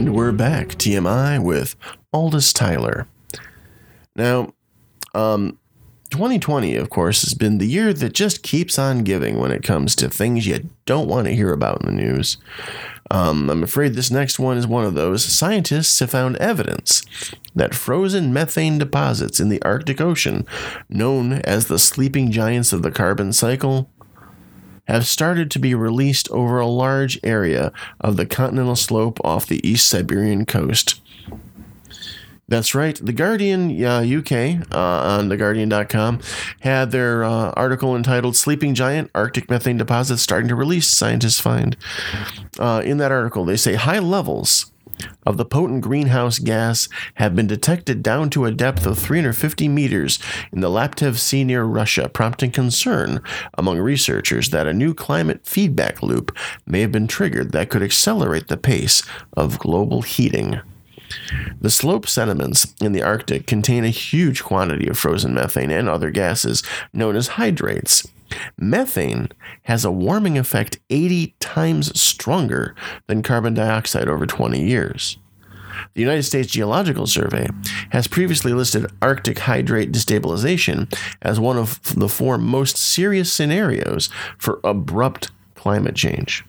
[0.04, 1.76] And we're back, TMI, with
[2.12, 3.08] Aldous Tyler.
[4.14, 4.52] Now,
[5.14, 5.58] um,
[6.10, 9.96] 2020, of course, has been the year that just keeps on giving when it comes
[9.96, 12.36] to things you don't want to hear about in the news.
[13.10, 15.24] Um, I'm afraid this next one is one of those.
[15.24, 17.02] Scientists have found evidence
[17.54, 20.46] that frozen methane deposits in the Arctic Ocean,
[20.90, 23.88] known as the sleeping giants of the carbon cycle,
[24.86, 29.66] have started to be released over a large area of the continental slope off the
[29.66, 31.00] East Siberian coast.
[32.46, 32.94] That's right.
[33.02, 36.20] The Guardian uh, UK uh, on theguardian.com
[36.60, 41.74] had their uh, article entitled Sleeping Giant Arctic Methane Deposits Starting to Release, Scientists Find.
[42.58, 44.70] Uh, in that article, they say high levels
[45.26, 50.18] of the potent greenhouse gas have been detected down to a depth of 350 meters
[50.52, 53.22] in the Laptev Sea near Russia, prompting concern
[53.54, 56.36] among researchers that a new climate feedback loop
[56.66, 59.02] may have been triggered that could accelerate the pace
[59.36, 60.60] of global heating.
[61.60, 66.10] The slope sediments in the Arctic contain a huge quantity of frozen methane and other
[66.10, 68.06] gases known as hydrates.
[68.58, 69.28] Methane
[69.62, 72.74] has a warming effect 80 times stronger
[73.06, 75.18] than carbon dioxide over 20 years.
[75.94, 77.48] The United States Geological Survey
[77.90, 84.08] has previously listed Arctic hydrate destabilization as one of the four most serious scenarios
[84.38, 86.44] for abrupt climate change.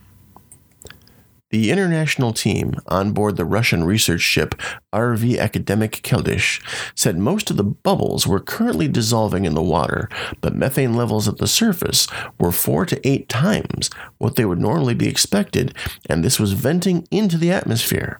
[1.51, 4.55] The international team on board the Russian research ship
[4.91, 6.59] RV Akademik Keldysh
[6.95, 10.09] said most of the bubbles were currently dissolving in the water,
[10.41, 12.07] but methane levels at the surface
[12.39, 15.75] were four to eight times what they would normally be expected,
[16.09, 18.19] and this was venting into the atmosphere.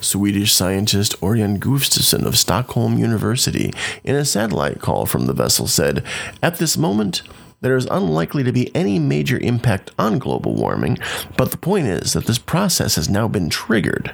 [0.00, 3.72] Swedish scientist Örjan Gustafsson of Stockholm University,
[4.04, 6.04] in a satellite call from the vessel, said,
[6.42, 7.22] At this moment,
[7.60, 10.98] there is unlikely to be any major impact on global warming,
[11.36, 14.12] but the point is that this process has now been triggered.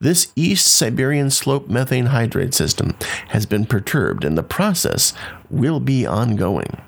[0.00, 2.94] This East Siberian slope methane hydrate system
[3.28, 5.14] has been perturbed, and the process
[5.50, 6.80] will be ongoing.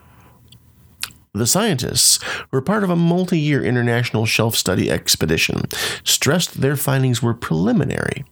[1.36, 5.62] The scientists, who were part of a multi year international shelf study expedition,
[6.04, 8.24] stressed their findings were preliminary.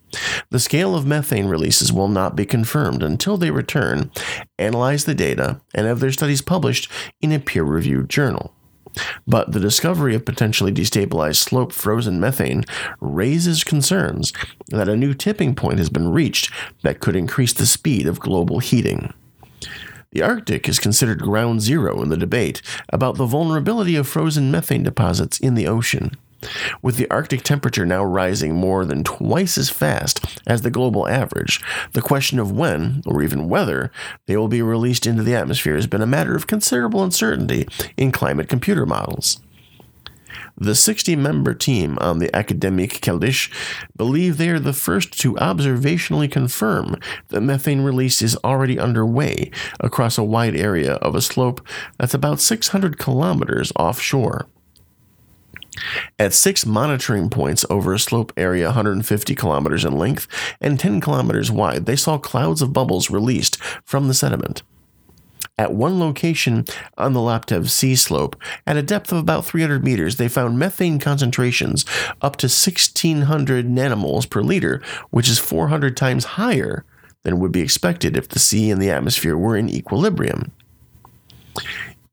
[0.51, 4.13] The scale of methane releases will not be confirmed until they return,
[4.57, 6.89] analyze the data, and have their studies published
[7.21, 8.55] in a peer reviewed journal.
[9.27, 12.65] But the discovery of potentially destabilized slope frozen methane
[13.01, 14.33] raises concerns
[14.69, 18.61] that a new tipping point has been reached that could increase the speed of global
[18.61, 19.13] heating.
[20.13, 22.61] The Arctic is considered ground zero in the debate
[22.91, 26.17] about the vulnerability of frozen methane deposits in the ocean.
[26.83, 31.61] With the Arctic temperature now rising more than twice as fast as the global average,
[31.93, 33.91] the question of when, or even whether,
[34.27, 38.13] they will be released into the atmosphere has been a matter of considerable uncertainty in
[38.13, 39.41] climate computer models.
[40.57, 43.51] The 60 member team on the Akademik Keldysh
[43.97, 46.97] believe they are the first to observationally confirm
[47.29, 49.51] that methane release is already underway
[49.81, 51.67] across a wide area of a slope
[51.99, 54.47] that's about 600 kilometers offshore.
[56.19, 60.29] At six monitoring points over a slope area 150 kilometers in length
[60.61, 64.63] and 10 kilometers wide, they saw clouds of bubbles released from the sediment.
[65.59, 66.65] At one location
[66.97, 68.37] on the Laptev Sea slope,
[68.67, 71.85] at a depth of about 300 meters, they found methane concentrations
[72.23, 76.85] up to 1600 nanomoles per liter, which is 400 times higher
[77.23, 80.53] than would be expected if the sea and the atmosphere were in equilibrium.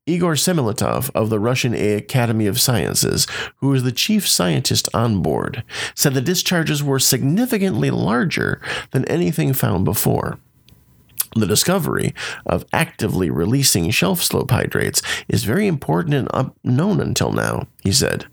[0.06, 3.26] Igor Semiletov of the Russian Academy of Sciences,
[3.56, 5.62] who was the chief scientist on board,
[5.94, 8.60] said the discharges were significantly larger
[8.90, 10.38] than anything found before.
[11.36, 12.14] The discovery
[12.44, 16.28] of actively releasing shelf slope hydrates is very important and
[16.64, 18.26] unknown until now, he said.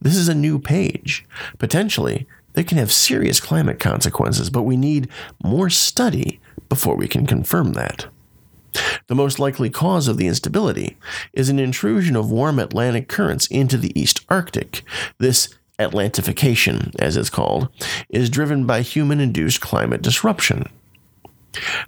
[0.00, 1.26] This is a new page.
[1.58, 5.08] Potentially, they can have serious climate consequences, but we need
[5.44, 8.06] more study before we can confirm that.
[9.08, 10.96] The most likely cause of the instability
[11.32, 14.82] is an intrusion of warm Atlantic currents into the East Arctic.
[15.18, 17.68] This Atlantification, as it's called,
[18.10, 20.68] is driven by human induced climate disruption.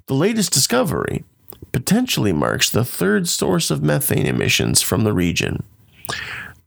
[0.07, 1.23] The latest discovery
[1.71, 5.63] potentially marks the third source of methane emissions from the region.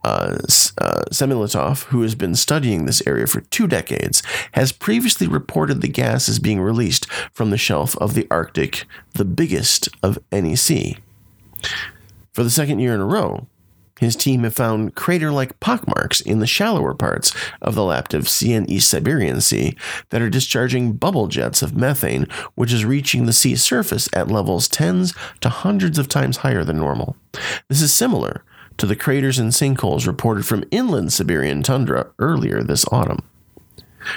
[0.04, 0.36] Uh,
[0.78, 5.88] uh, Semiletov, who has been studying this area for two decades, has previously reported the
[5.88, 8.84] gas is being released from the shelf of the Arctic,
[9.14, 10.98] the biggest of any sea.
[12.32, 13.46] For the second year in a row,
[14.04, 18.54] his team have found crater like pockmarks in the shallower parts of the Laptev Sea
[18.54, 19.76] and East Siberian Sea
[20.10, 24.68] that are discharging bubble jets of methane, which is reaching the sea surface at levels
[24.68, 27.16] tens to hundreds of times higher than normal.
[27.68, 28.44] This is similar
[28.76, 33.20] to the craters and sinkholes reported from inland Siberian tundra earlier this autumn.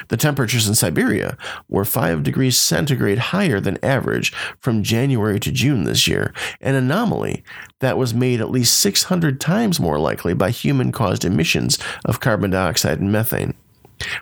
[0.09, 5.83] The temperatures in Siberia were 5 degrees centigrade higher than average from January to June
[5.83, 7.43] this year, an anomaly
[7.79, 12.51] that was made at least 600 times more likely by human caused emissions of carbon
[12.51, 13.53] dioxide and methane.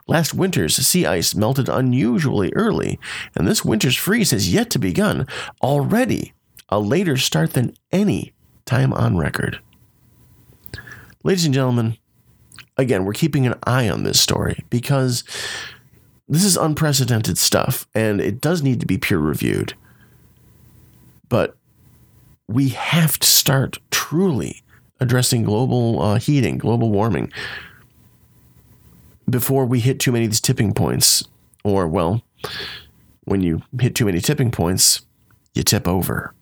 [0.08, 3.00] Last winter's sea ice melted unusually early,
[3.36, 5.28] and this winter's freeze has yet to begun,
[5.62, 6.34] already
[6.70, 8.34] a later start than any
[8.66, 9.60] time on record.
[11.24, 11.98] Ladies and gentlemen,
[12.78, 15.24] again, we're keeping an eye on this story because
[16.28, 19.74] this is unprecedented stuff and it does need to be peer reviewed.
[21.30, 21.56] But
[22.48, 24.64] we have to start truly
[25.00, 27.32] addressing global uh, heating, global warming,
[29.30, 31.24] before we hit too many of these tipping points.
[31.64, 32.24] Or, well,
[33.24, 35.02] when you hit too many tipping points,
[35.54, 36.34] you tip over.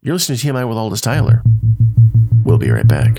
[0.00, 1.42] You're listening to TMI with Aldous Tyler.
[2.44, 3.18] We'll be right back.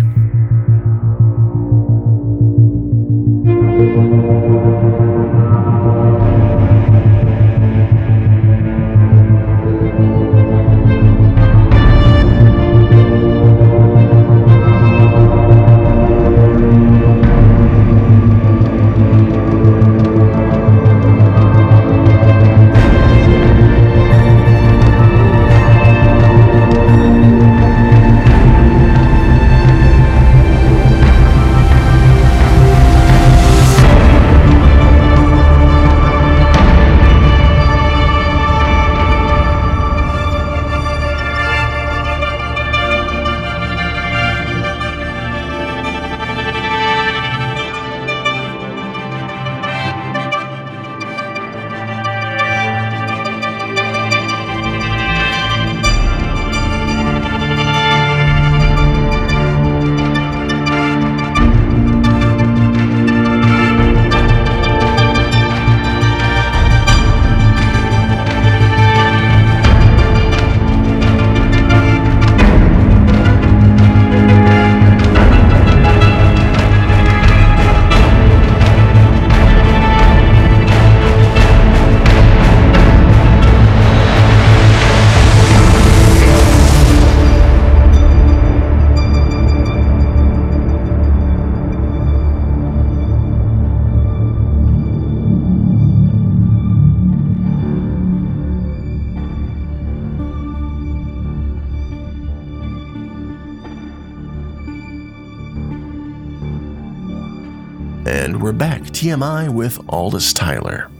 [108.05, 110.91] And we're back, TMI with Aldous Tyler.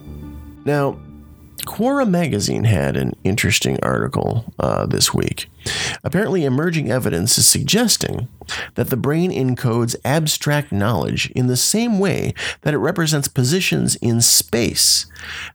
[0.66, 1.00] Now,
[1.66, 5.48] Quanta magazine had an interesting article uh, this week.
[6.04, 8.28] Apparently, emerging evidence is suggesting
[8.74, 14.20] that the brain encodes abstract knowledge in the same way that it represents positions in
[14.20, 15.06] space.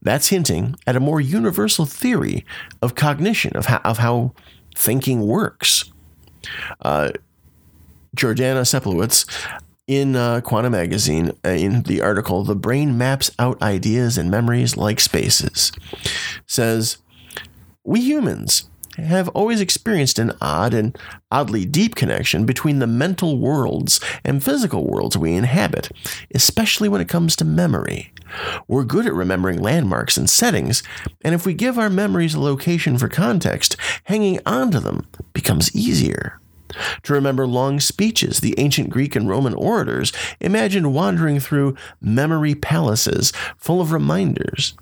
[0.00, 2.46] That's hinting at a more universal theory
[2.80, 4.34] of cognition, of how, of how
[4.76, 5.90] thinking works.
[6.80, 7.10] Uh,
[8.14, 9.26] Jordana Cepelewicz
[9.90, 14.76] in uh, Quanta Magazine, uh, in the article, The Brain Maps Out Ideas and Memories
[14.76, 15.72] Like Spaces,
[16.46, 16.98] says,
[17.82, 20.96] We humans have always experienced an odd and
[21.32, 25.90] oddly deep connection between the mental worlds and physical worlds we inhabit,
[26.32, 28.12] especially when it comes to memory.
[28.68, 30.84] We're good at remembering landmarks and settings,
[31.22, 33.74] and if we give our memories a location for context,
[34.04, 36.39] hanging on to them becomes easier.
[37.04, 43.32] To remember long speeches, the ancient Greek and Roman orators imagined wandering through memory palaces
[43.56, 44.74] full of reminders.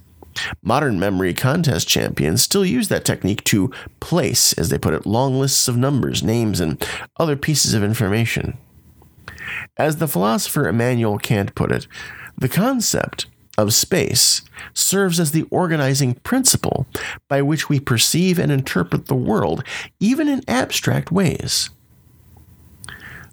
[0.62, 5.38] Modern memory contest champions still use that technique to place, as they put it, long
[5.40, 6.84] lists of numbers, names, and
[7.18, 8.56] other pieces of information.
[9.76, 11.86] As the philosopher Immanuel Kant put it,
[12.36, 13.26] the concept
[13.56, 16.86] of space serves as the organizing principle
[17.28, 19.64] by which we perceive and interpret the world,
[19.98, 21.70] even in abstract ways.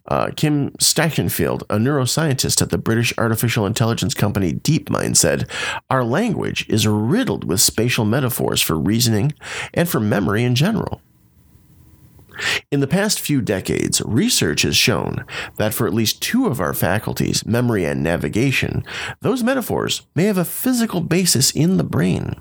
[0.07, 5.49] Uh, Kim Stachenfeld, a neuroscientist at the British artificial intelligence company DeepMind, said,
[5.89, 9.33] Our language is riddled with spatial metaphors for reasoning
[9.73, 11.01] and for memory in general.
[12.71, 15.25] In the past few decades, research has shown
[15.55, 18.83] that for at least two of our faculties, memory and navigation,
[19.21, 22.35] those metaphors may have a physical basis in the brain.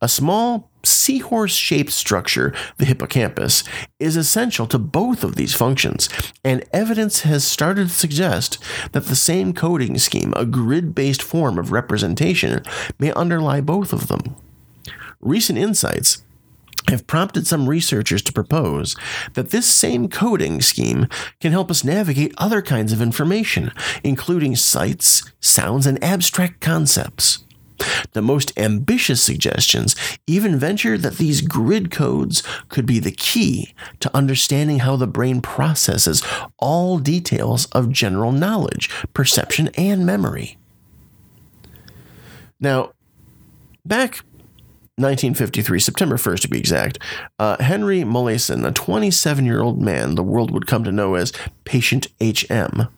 [0.00, 3.64] A small seahorse shaped structure, the hippocampus,
[3.98, 6.08] is essential to both of these functions,
[6.44, 8.58] and evidence has started to suggest
[8.92, 12.62] that the same coding scheme, a grid based form of representation,
[12.98, 14.36] may underlie both of them.
[15.20, 16.22] Recent insights
[16.88, 18.96] have prompted some researchers to propose
[19.34, 21.06] that this same coding scheme
[21.40, 23.70] can help us navigate other kinds of information,
[24.02, 27.44] including sights, sounds, and abstract concepts.
[28.12, 29.96] The most ambitious suggestions
[30.26, 35.40] even venture that these grid codes could be the key to understanding how the brain
[35.40, 36.22] processes
[36.58, 40.58] all details of general knowledge, perception, and memory.
[42.60, 42.92] Now,
[43.84, 44.20] back
[44.96, 46.98] 1953, September 1st to be exact,
[47.38, 51.32] uh, Henry Molaison, a 27 year old man the world would come to know as
[51.64, 52.88] Patient HM,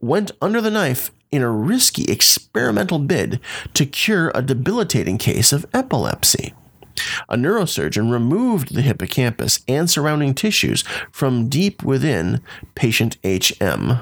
[0.00, 3.40] went under the knife in a risky experimental bid
[3.74, 6.54] to cure a debilitating case of epilepsy.
[7.28, 12.42] A neurosurgeon removed the hippocampus and surrounding tissues from deep within
[12.74, 13.98] patient HM,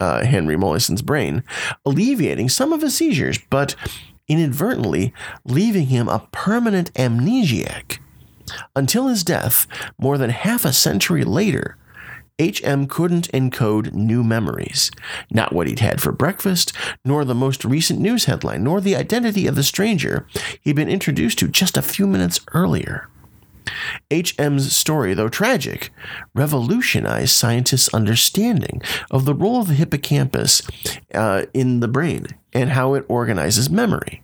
[0.00, 1.42] uh, Henry Molaison's brain,
[1.84, 3.74] alleviating some of his seizures, but
[4.28, 5.12] inadvertently
[5.44, 7.98] leaving him a permanent amnesiac.
[8.76, 9.66] Until his death,
[9.98, 11.76] more than half a century later,
[12.38, 14.90] HM couldn't encode new memories,
[15.30, 16.72] not what he'd had for breakfast,
[17.04, 20.26] nor the most recent news headline, nor the identity of the stranger
[20.60, 23.08] he'd been introduced to just a few minutes earlier.
[24.10, 25.90] HM's story, though tragic,
[26.34, 28.80] revolutionized scientists' understanding
[29.10, 30.62] of the role of the hippocampus
[31.14, 34.22] uh, in the brain and how it organizes memory.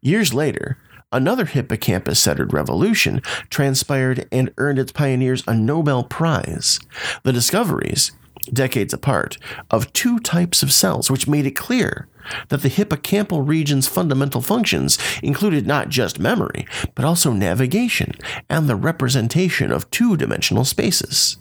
[0.00, 0.78] Years later,
[1.12, 6.80] another hippocampus centered revolution transpired and earned its pioneers a Nobel Prize.
[7.22, 8.12] The discoveries,
[8.52, 9.38] decades apart,
[9.70, 12.08] of two types of cells, which made it clear
[12.48, 18.12] that the hippocampal region's fundamental functions included not just memory, but also navigation
[18.48, 21.36] and the representation of two dimensional spaces.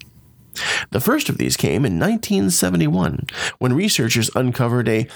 [0.92, 3.28] The first of these came in 1971
[3.60, 5.08] when researchers uncovered a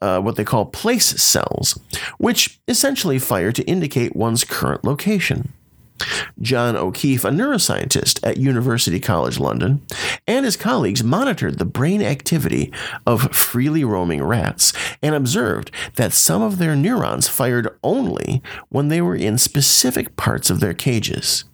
[0.00, 1.78] uh, what they call place cells,
[2.18, 5.52] which essentially fire to indicate one's current location.
[6.40, 9.80] John O'Keefe, a neuroscientist at University College London,
[10.26, 12.70] and his colleagues monitored the brain activity
[13.06, 14.72] of freely roaming rats
[15.02, 20.50] and observed that some of their neurons fired only when they were in specific parts
[20.50, 21.44] of their cages.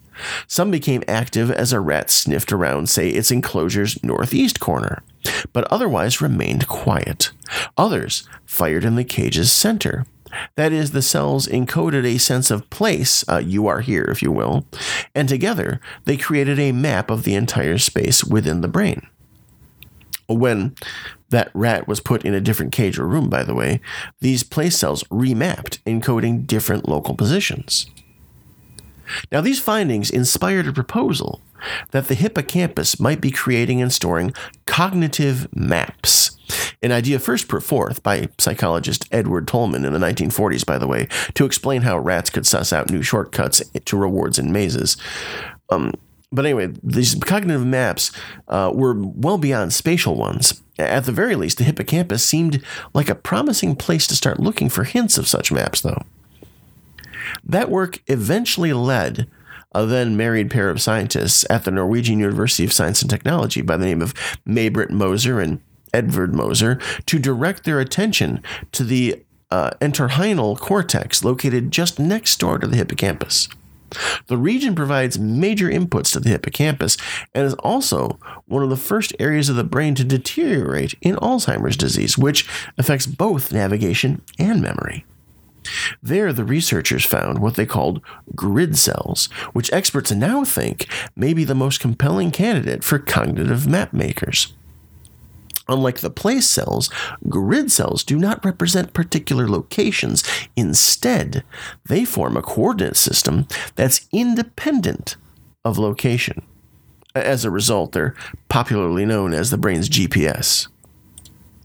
[0.46, 5.02] Some became active as a rat sniffed around, say, its enclosure's northeast corner,
[5.52, 7.32] but otherwise remained quiet.
[7.76, 10.06] Others fired in the cage's center,
[10.56, 14.32] that is, the cells encoded a sense of place, uh, you are here, if you
[14.32, 14.66] will,
[15.14, 19.06] and together they created a map of the entire space within the brain.
[20.28, 20.74] When
[21.30, 23.80] that rat was put in a different cage or room, by the way,
[24.20, 27.86] these place cells remapped, encoding different local positions.
[29.30, 31.40] Now, these findings inspired a proposal
[31.90, 34.34] that the hippocampus might be creating and storing
[34.66, 36.36] cognitive maps.
[36.82, 41.07] An idea first put forth by psychologist Edward Tolman in the 1940s, by the way,
[41.34, 44.96] to explain how rats could suss out new shortcuts to rewards in mazes.
[45.70, 45.94] Um,
[46.32, 48.11] but anyway, these cognitive maps
[48.48, 50.62] uh, were well beyond spatial ones.
[50.78, 52.62] At the very least, the hippocampus seemed
[52.94, 56.03] like a promising place to start looking for hints of such maps, though.
[57.45, 59.28] That work eventually led
[59.74, 63.76] a then married pair of scientists at the Norwegian University of Science and Technology by
[63.76, 64.14] the name of
[64.45, 65.61] May-Britt Moser and
[65.95, 72.59] Edvard Moser to direct their attention to the uh, entorhinal cortex located just next door
[72.59, 73.49] to the hippocampus.
[74.26, 76.97] The region provides major inputs to the hippocampus
[77.34, 81.76] and is also one of the first areas of the brain to deteriorate in Alzheimer's
[81.76, 85.05] disease, which affects both navigation and memory.
[86.02, 88.00] There, the researchers found what they called
[88.34, 90.86] grid cells, which experts now think
[91.16, 94.52] may be the most compelling candidate for cognitive map makers.
[95.68, 96.90] Unlike the place cells,
[97.28, 100.24] grid cells do not represent particular locations.
[100.56, 101.44] Instead,
[101.86, 103.46] they form a coordinate system
[103.76, 105.16] that's independent
[105.64, 106.42] of location.
[107.14, 108.14] As a result, they're
[108.48, 110.68] popularly known as the brain's GPS.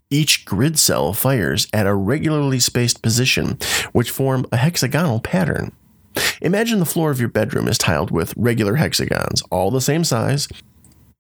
[0.10, 3.58] Each grid cell fires at a regularly spaced position,
[3.92, 5.74] which form a hexagonal pattern.
[6.42, 10.48] Imagine the floor of your bedroom is tiled with regular hexagons, all the same size,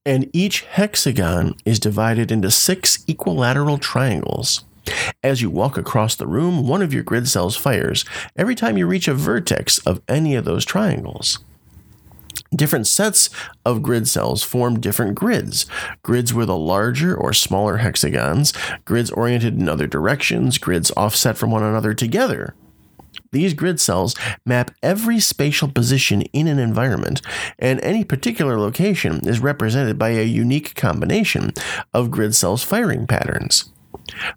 [0.06, 4.64] and each hexagon is divided into six equilateral triangles.
[5.22, 8.06] As you walk across the room, one of your grid cells fires
[8.38, 11.40] every time you reach a vertex of any of those triangles.
[12.56, 13.30] Different sets
[13.66, 15.66] of grid cells form different grids.
[16.04, 18.54] Grids with a larger or smaller hexagons,
[18.86, 22.56] grids oriented in other directions, grids offset from one another together.
[23.32, 27.22] These grid cells map every spatial position in an environment,
[27.60, 31.52] and any particular location is represented by a unique combination
[31.94, 33.72] of grid cells' firing patterns.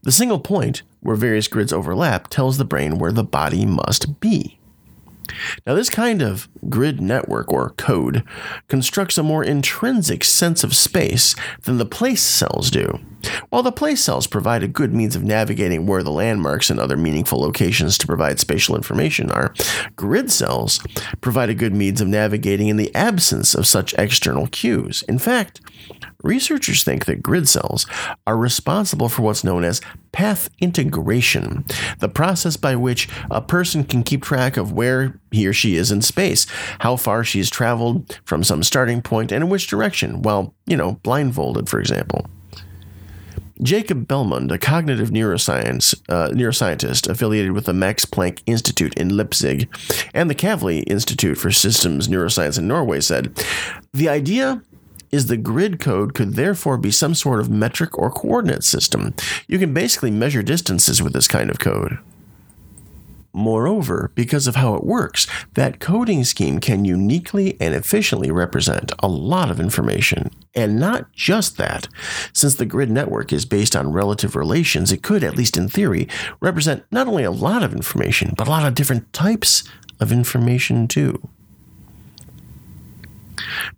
[0.02, 4.59] The single point, where various grids overlap, tells the brain where the body must be.
[5.66, 8.24] Now, this kind of grid network or code
[8.68, 13.00] constructs a more intrinsic sense of space than the place cells do.
[13.48, 16.96] While the place cells provide a good means of navigating where the landmarks and other
[16.96, 19.54] meaningful locations to provide spatial information are,
[19.96, 20.80] grid cells
[21.20, 25.02] provide a good means of navigating in the absence of such external cues.
[25.02, 25.60] In fact,
[26.22, 27.86] Researchers think that grid cells
[28.26, 29.80] are responsible for what's known as
[30.12, 31.64] path integration,
[31.98, 35.90] the process by which a person can keep track of where he or she is
[35.90, 36.46] in space,
[36.80, 40.94] how far she's traveled from some starting point, and in which direction, while, you know,
[41.02, 42.26] blindfolded, for example.
[43.62, 49.68] Jacob Bellmund, a cognitive neuroscience uh, neuroscientist affiliated with the Max Planck Institute in Leipzig
[50.14, 53.32] and the Kavli Institute for Systems Neuroscience in Norway, said,
[53.92, 54.62] "The idea
[55.10, 59.14] is the grid code could therefore be some sort of metric or coordinate system.
[59.48, 61.98] You can basically measure distances with this kind of code.
[63.32, 69.08] Moreover, because of how it works, that coding scheme can uniquely and efficiently represent a
[69.08, 70.30] lot of information.
[70.54, 71.86] And not just that.
[72.32, 76.08] Since the grid network is based on relative relations, it could, at least in theory,
[76.40, 79.62] represent not only a lot of information, but a lot of different types
[80.00, 81.28] of information too.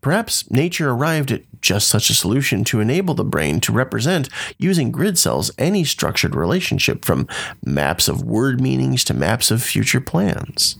[0.00, 4.90] Perhaps nature arrived at just such a solution to enable the brain to represent, using
[4.90, 7.28] grid cells, any structured relationship from
[7.64, 10.76] maps of word meanings to maps of future plans.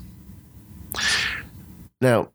[2.01, 2.29] Now,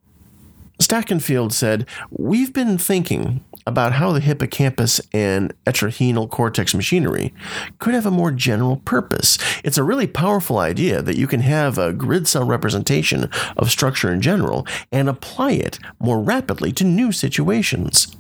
[0.80, 7.34] Stachenfeld said, We've been thinking about how the hippocampus and entorhinal cortex machinery
[7.80, 9.38] could have a more general purpose.
[9.64, 14.12] It's a really powerful idea that you can have a grid cell representation of structure
[14.12, 18.16] in general and apply it more rapidly to new situations.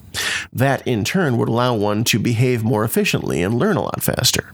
[0.51, 4.53] That, in turn, would allow one to behave more efficiently and learn a lot faster.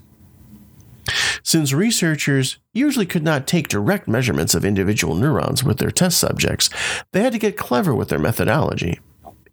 [1.42, 6.70] Since researchers usually could not take direct measurements of individual neurons with their test subjects,
[7.12, 9.00] they had to get clever with their methodology.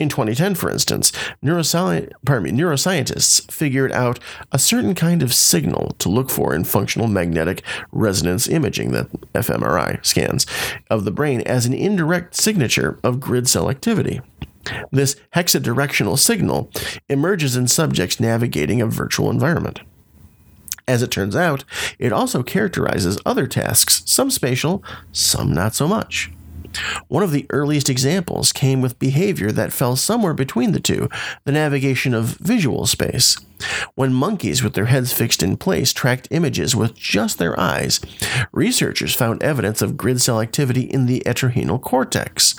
[0.01, 4.19] In 2010, for instance, me, neuroscientists figured out
[4.51, 10.05] a certain kind of signal to look for in functional magnetic resonance imaging, the fMRI
[10.05, 10.47] scans,
[10.89, 14.23] of the brain as an indirect signature of grid cell activity.
[14.91, 16.71] This hexadirectional signal
[17.11, 19.81] emerges in subjects navigating a virtual environment.
[20.89, 21.65] As it turns out,
[21.99, 24.83] it also characterizes other tasks, some spatial,
[25.13, 26.31] some not so much.
[27.09, 31.09] One of the earliest examples came with behavior that fell somewhere between the two
[31.45, 33.37] the navigation of visual space.
[33.95, 38.01] When monkeys with their heads fixed in place tracked images with just their eyes,
[38.53, 42.55] researchers found evidence of grid cell activity in the entorhinal cortex.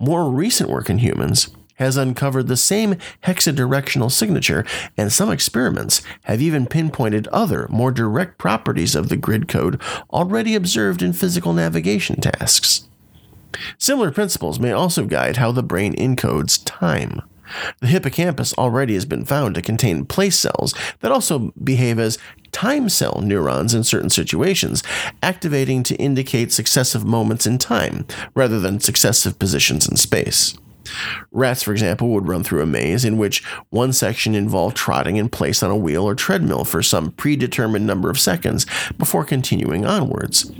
[0.00, 4.64] More recent work in humans has uncovered the same hexadirectional signature,
[4.96, 9.80] and some experiments have even pinpointed other, more direct properties of the grid code
[10.12, 12.88] already observed in physical navigation tasks.
[13.78, 17.22] Similar principles may also guide how the brain encodes time.
[17.80, 22.18] The hippocampus already has been found to contain place cells that also behave as
[22.50, 24.82] time cell neurons in certain situations,
[25.22, 30.56] activating to indicate successive moments in time rather than successive positions in space.
[31.30, 35.28] Rats, for example, would run through a maze in which one section involved trotting in
[35.28, 38.66] place on a wheel or treadmill for some predetermined number of seconds
[38.98, 40.50] before continuing onwards.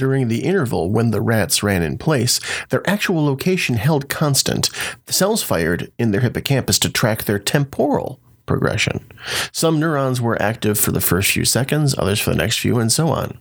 [0.00, 2.40] During the interval when the rats ran in place,
[2.70, 4.70] their actual location held constant.
[5.04, 9.04] The cells fired in their hippocampus to track their temporal progression.
[9.52, 12.90] Some neurons were active for the first few seconds, others for the next few, and
[12.90, 13.36] so on.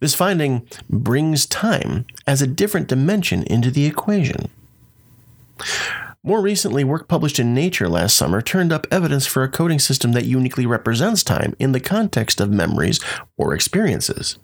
[0.00, 4.48] This finding brings time as a different dimension into the equation.
[6.22, 10.12] More recently, work published in Nature last summer turned up evidence for a coding system
[10.12, 12.98] that uniquely represents time in the context of memories
[13.36, 14.38] or experiences.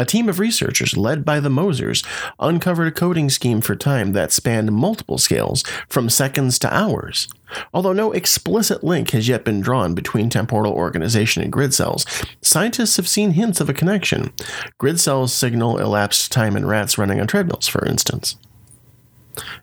[0.00, 2.02] A team of researchers led by the Mosers
[2.38, 7.28] uncovered a coding scheme for time that spanned multiple scales from seconds to hours.
[7.74, 12.06] Although no explicit link has yet been drawn between temporal organization and grid cells,
[12.40, 14.32] scientists have seen hints of a connection.
[14.78, 18.38] Grid cells signal elapsed time in rats running on treadmills, for instance.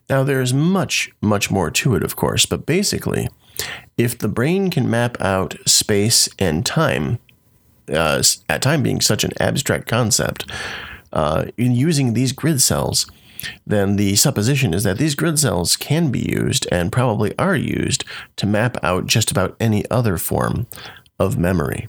[0.08, 3.28] Now, there's much, much more to it, of course, but basically,
[3.98, 7.18] if the brain can map out space and time,
[7.94, 10.50] uh, at time being such an abstract concept,
[11.14, 13.10] uh, in using these grid cells,
[13.66, 18.04] then the supposition is that these grid cells can be used and probably are used
[18.36, 20.68] to map out just about any other form
[21.20, 21.88] of memory.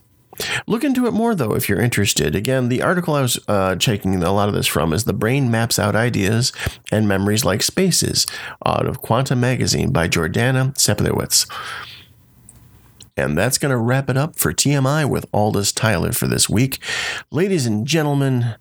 [0.66, 2.36] Look into it more, though, if you're interested.
[2.36, 5.50] Again, the article I was uh, checking a lot of this from is The Brain
[5.50, 6.52] Maps Out Ideas
[6.92, 8.26] and Memories Like Spaces
[8.64, 11.50] out of Quanta Magazine by Jordana Cepelewicz.
[13.18, 16.78] And that's going to wrap it up for TMI with Aldous Tyler for this week.
[17.32, 18.54] Ladies and gentlemen,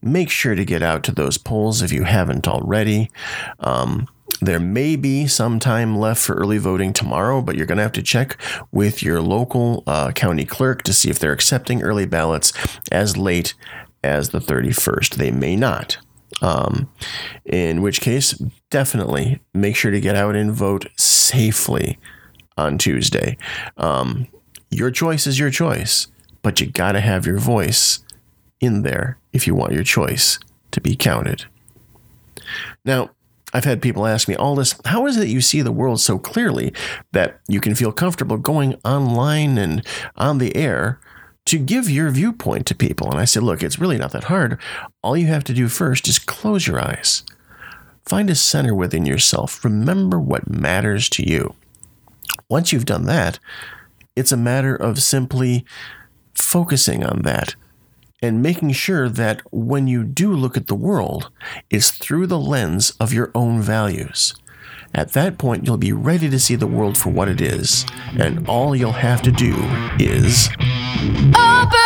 [0.00, 3.10] make sure to get out to those polls if you haven't already.
[3.58, 4.06] Um,
[4.40, 7.92] there may be some time left for early voting tomorrow, but you're going to have
[7.92, 8.40] to check
[8.70, 12.52] with your local uh, county clerk to see if they're accepting early ballots
[12.92, 13.54] as late
[14.04, 15.16] as the 31st.
[15.16, 15.98] They may not.
[16.42, 16.88] Um,
[17.44, 18.40] in which case,
[18.70, 21.98] definitely make sure to get out and vote safely
[22.56, 23.36] on Tuesday.
[23.76, 24.26] Um,
[24.70, 26.08] your choice is your choice,
[26.42, 28.00] but you got to have your voice
[28.60, 30.38] in there if you want your choice
[30.70, 31.44] to be counted.
[32.84, 33.10] Now,
[33.52, 36.00] I've had people ask me, all this how is it that you see the world
[36.00, 36.72] so clearly
[37.12, 39.86] that you can feel comfortable going online and
[40.16, 41.00] on the air
[41.46, 43.10] to give your viewpoint to people?
[43.10, 44.58] And I said, look, it's really not that hard.
[45.02, 47.22] All you have to do first is close your eyes.
[48.04, 49.64] Find a center within yourself.
[49.64, 51.54] Remember what matters to you.
[52.48, 53.38] Once you've done that,
[54.14, 55.64] it's a matter of simply
[56.34, 57.54] focusing on that
[58.22, 61.30] and making sure that when you do look at the world,
[61.70, 64.34] it's through the lens of your own values.
[64.94, 67.84] At that point, you'll be ready to see the world for what it is,
[68.18, 69.54] and all you'll have to do
[69.98, 70.48] is.
[71.36, 71.85] Open!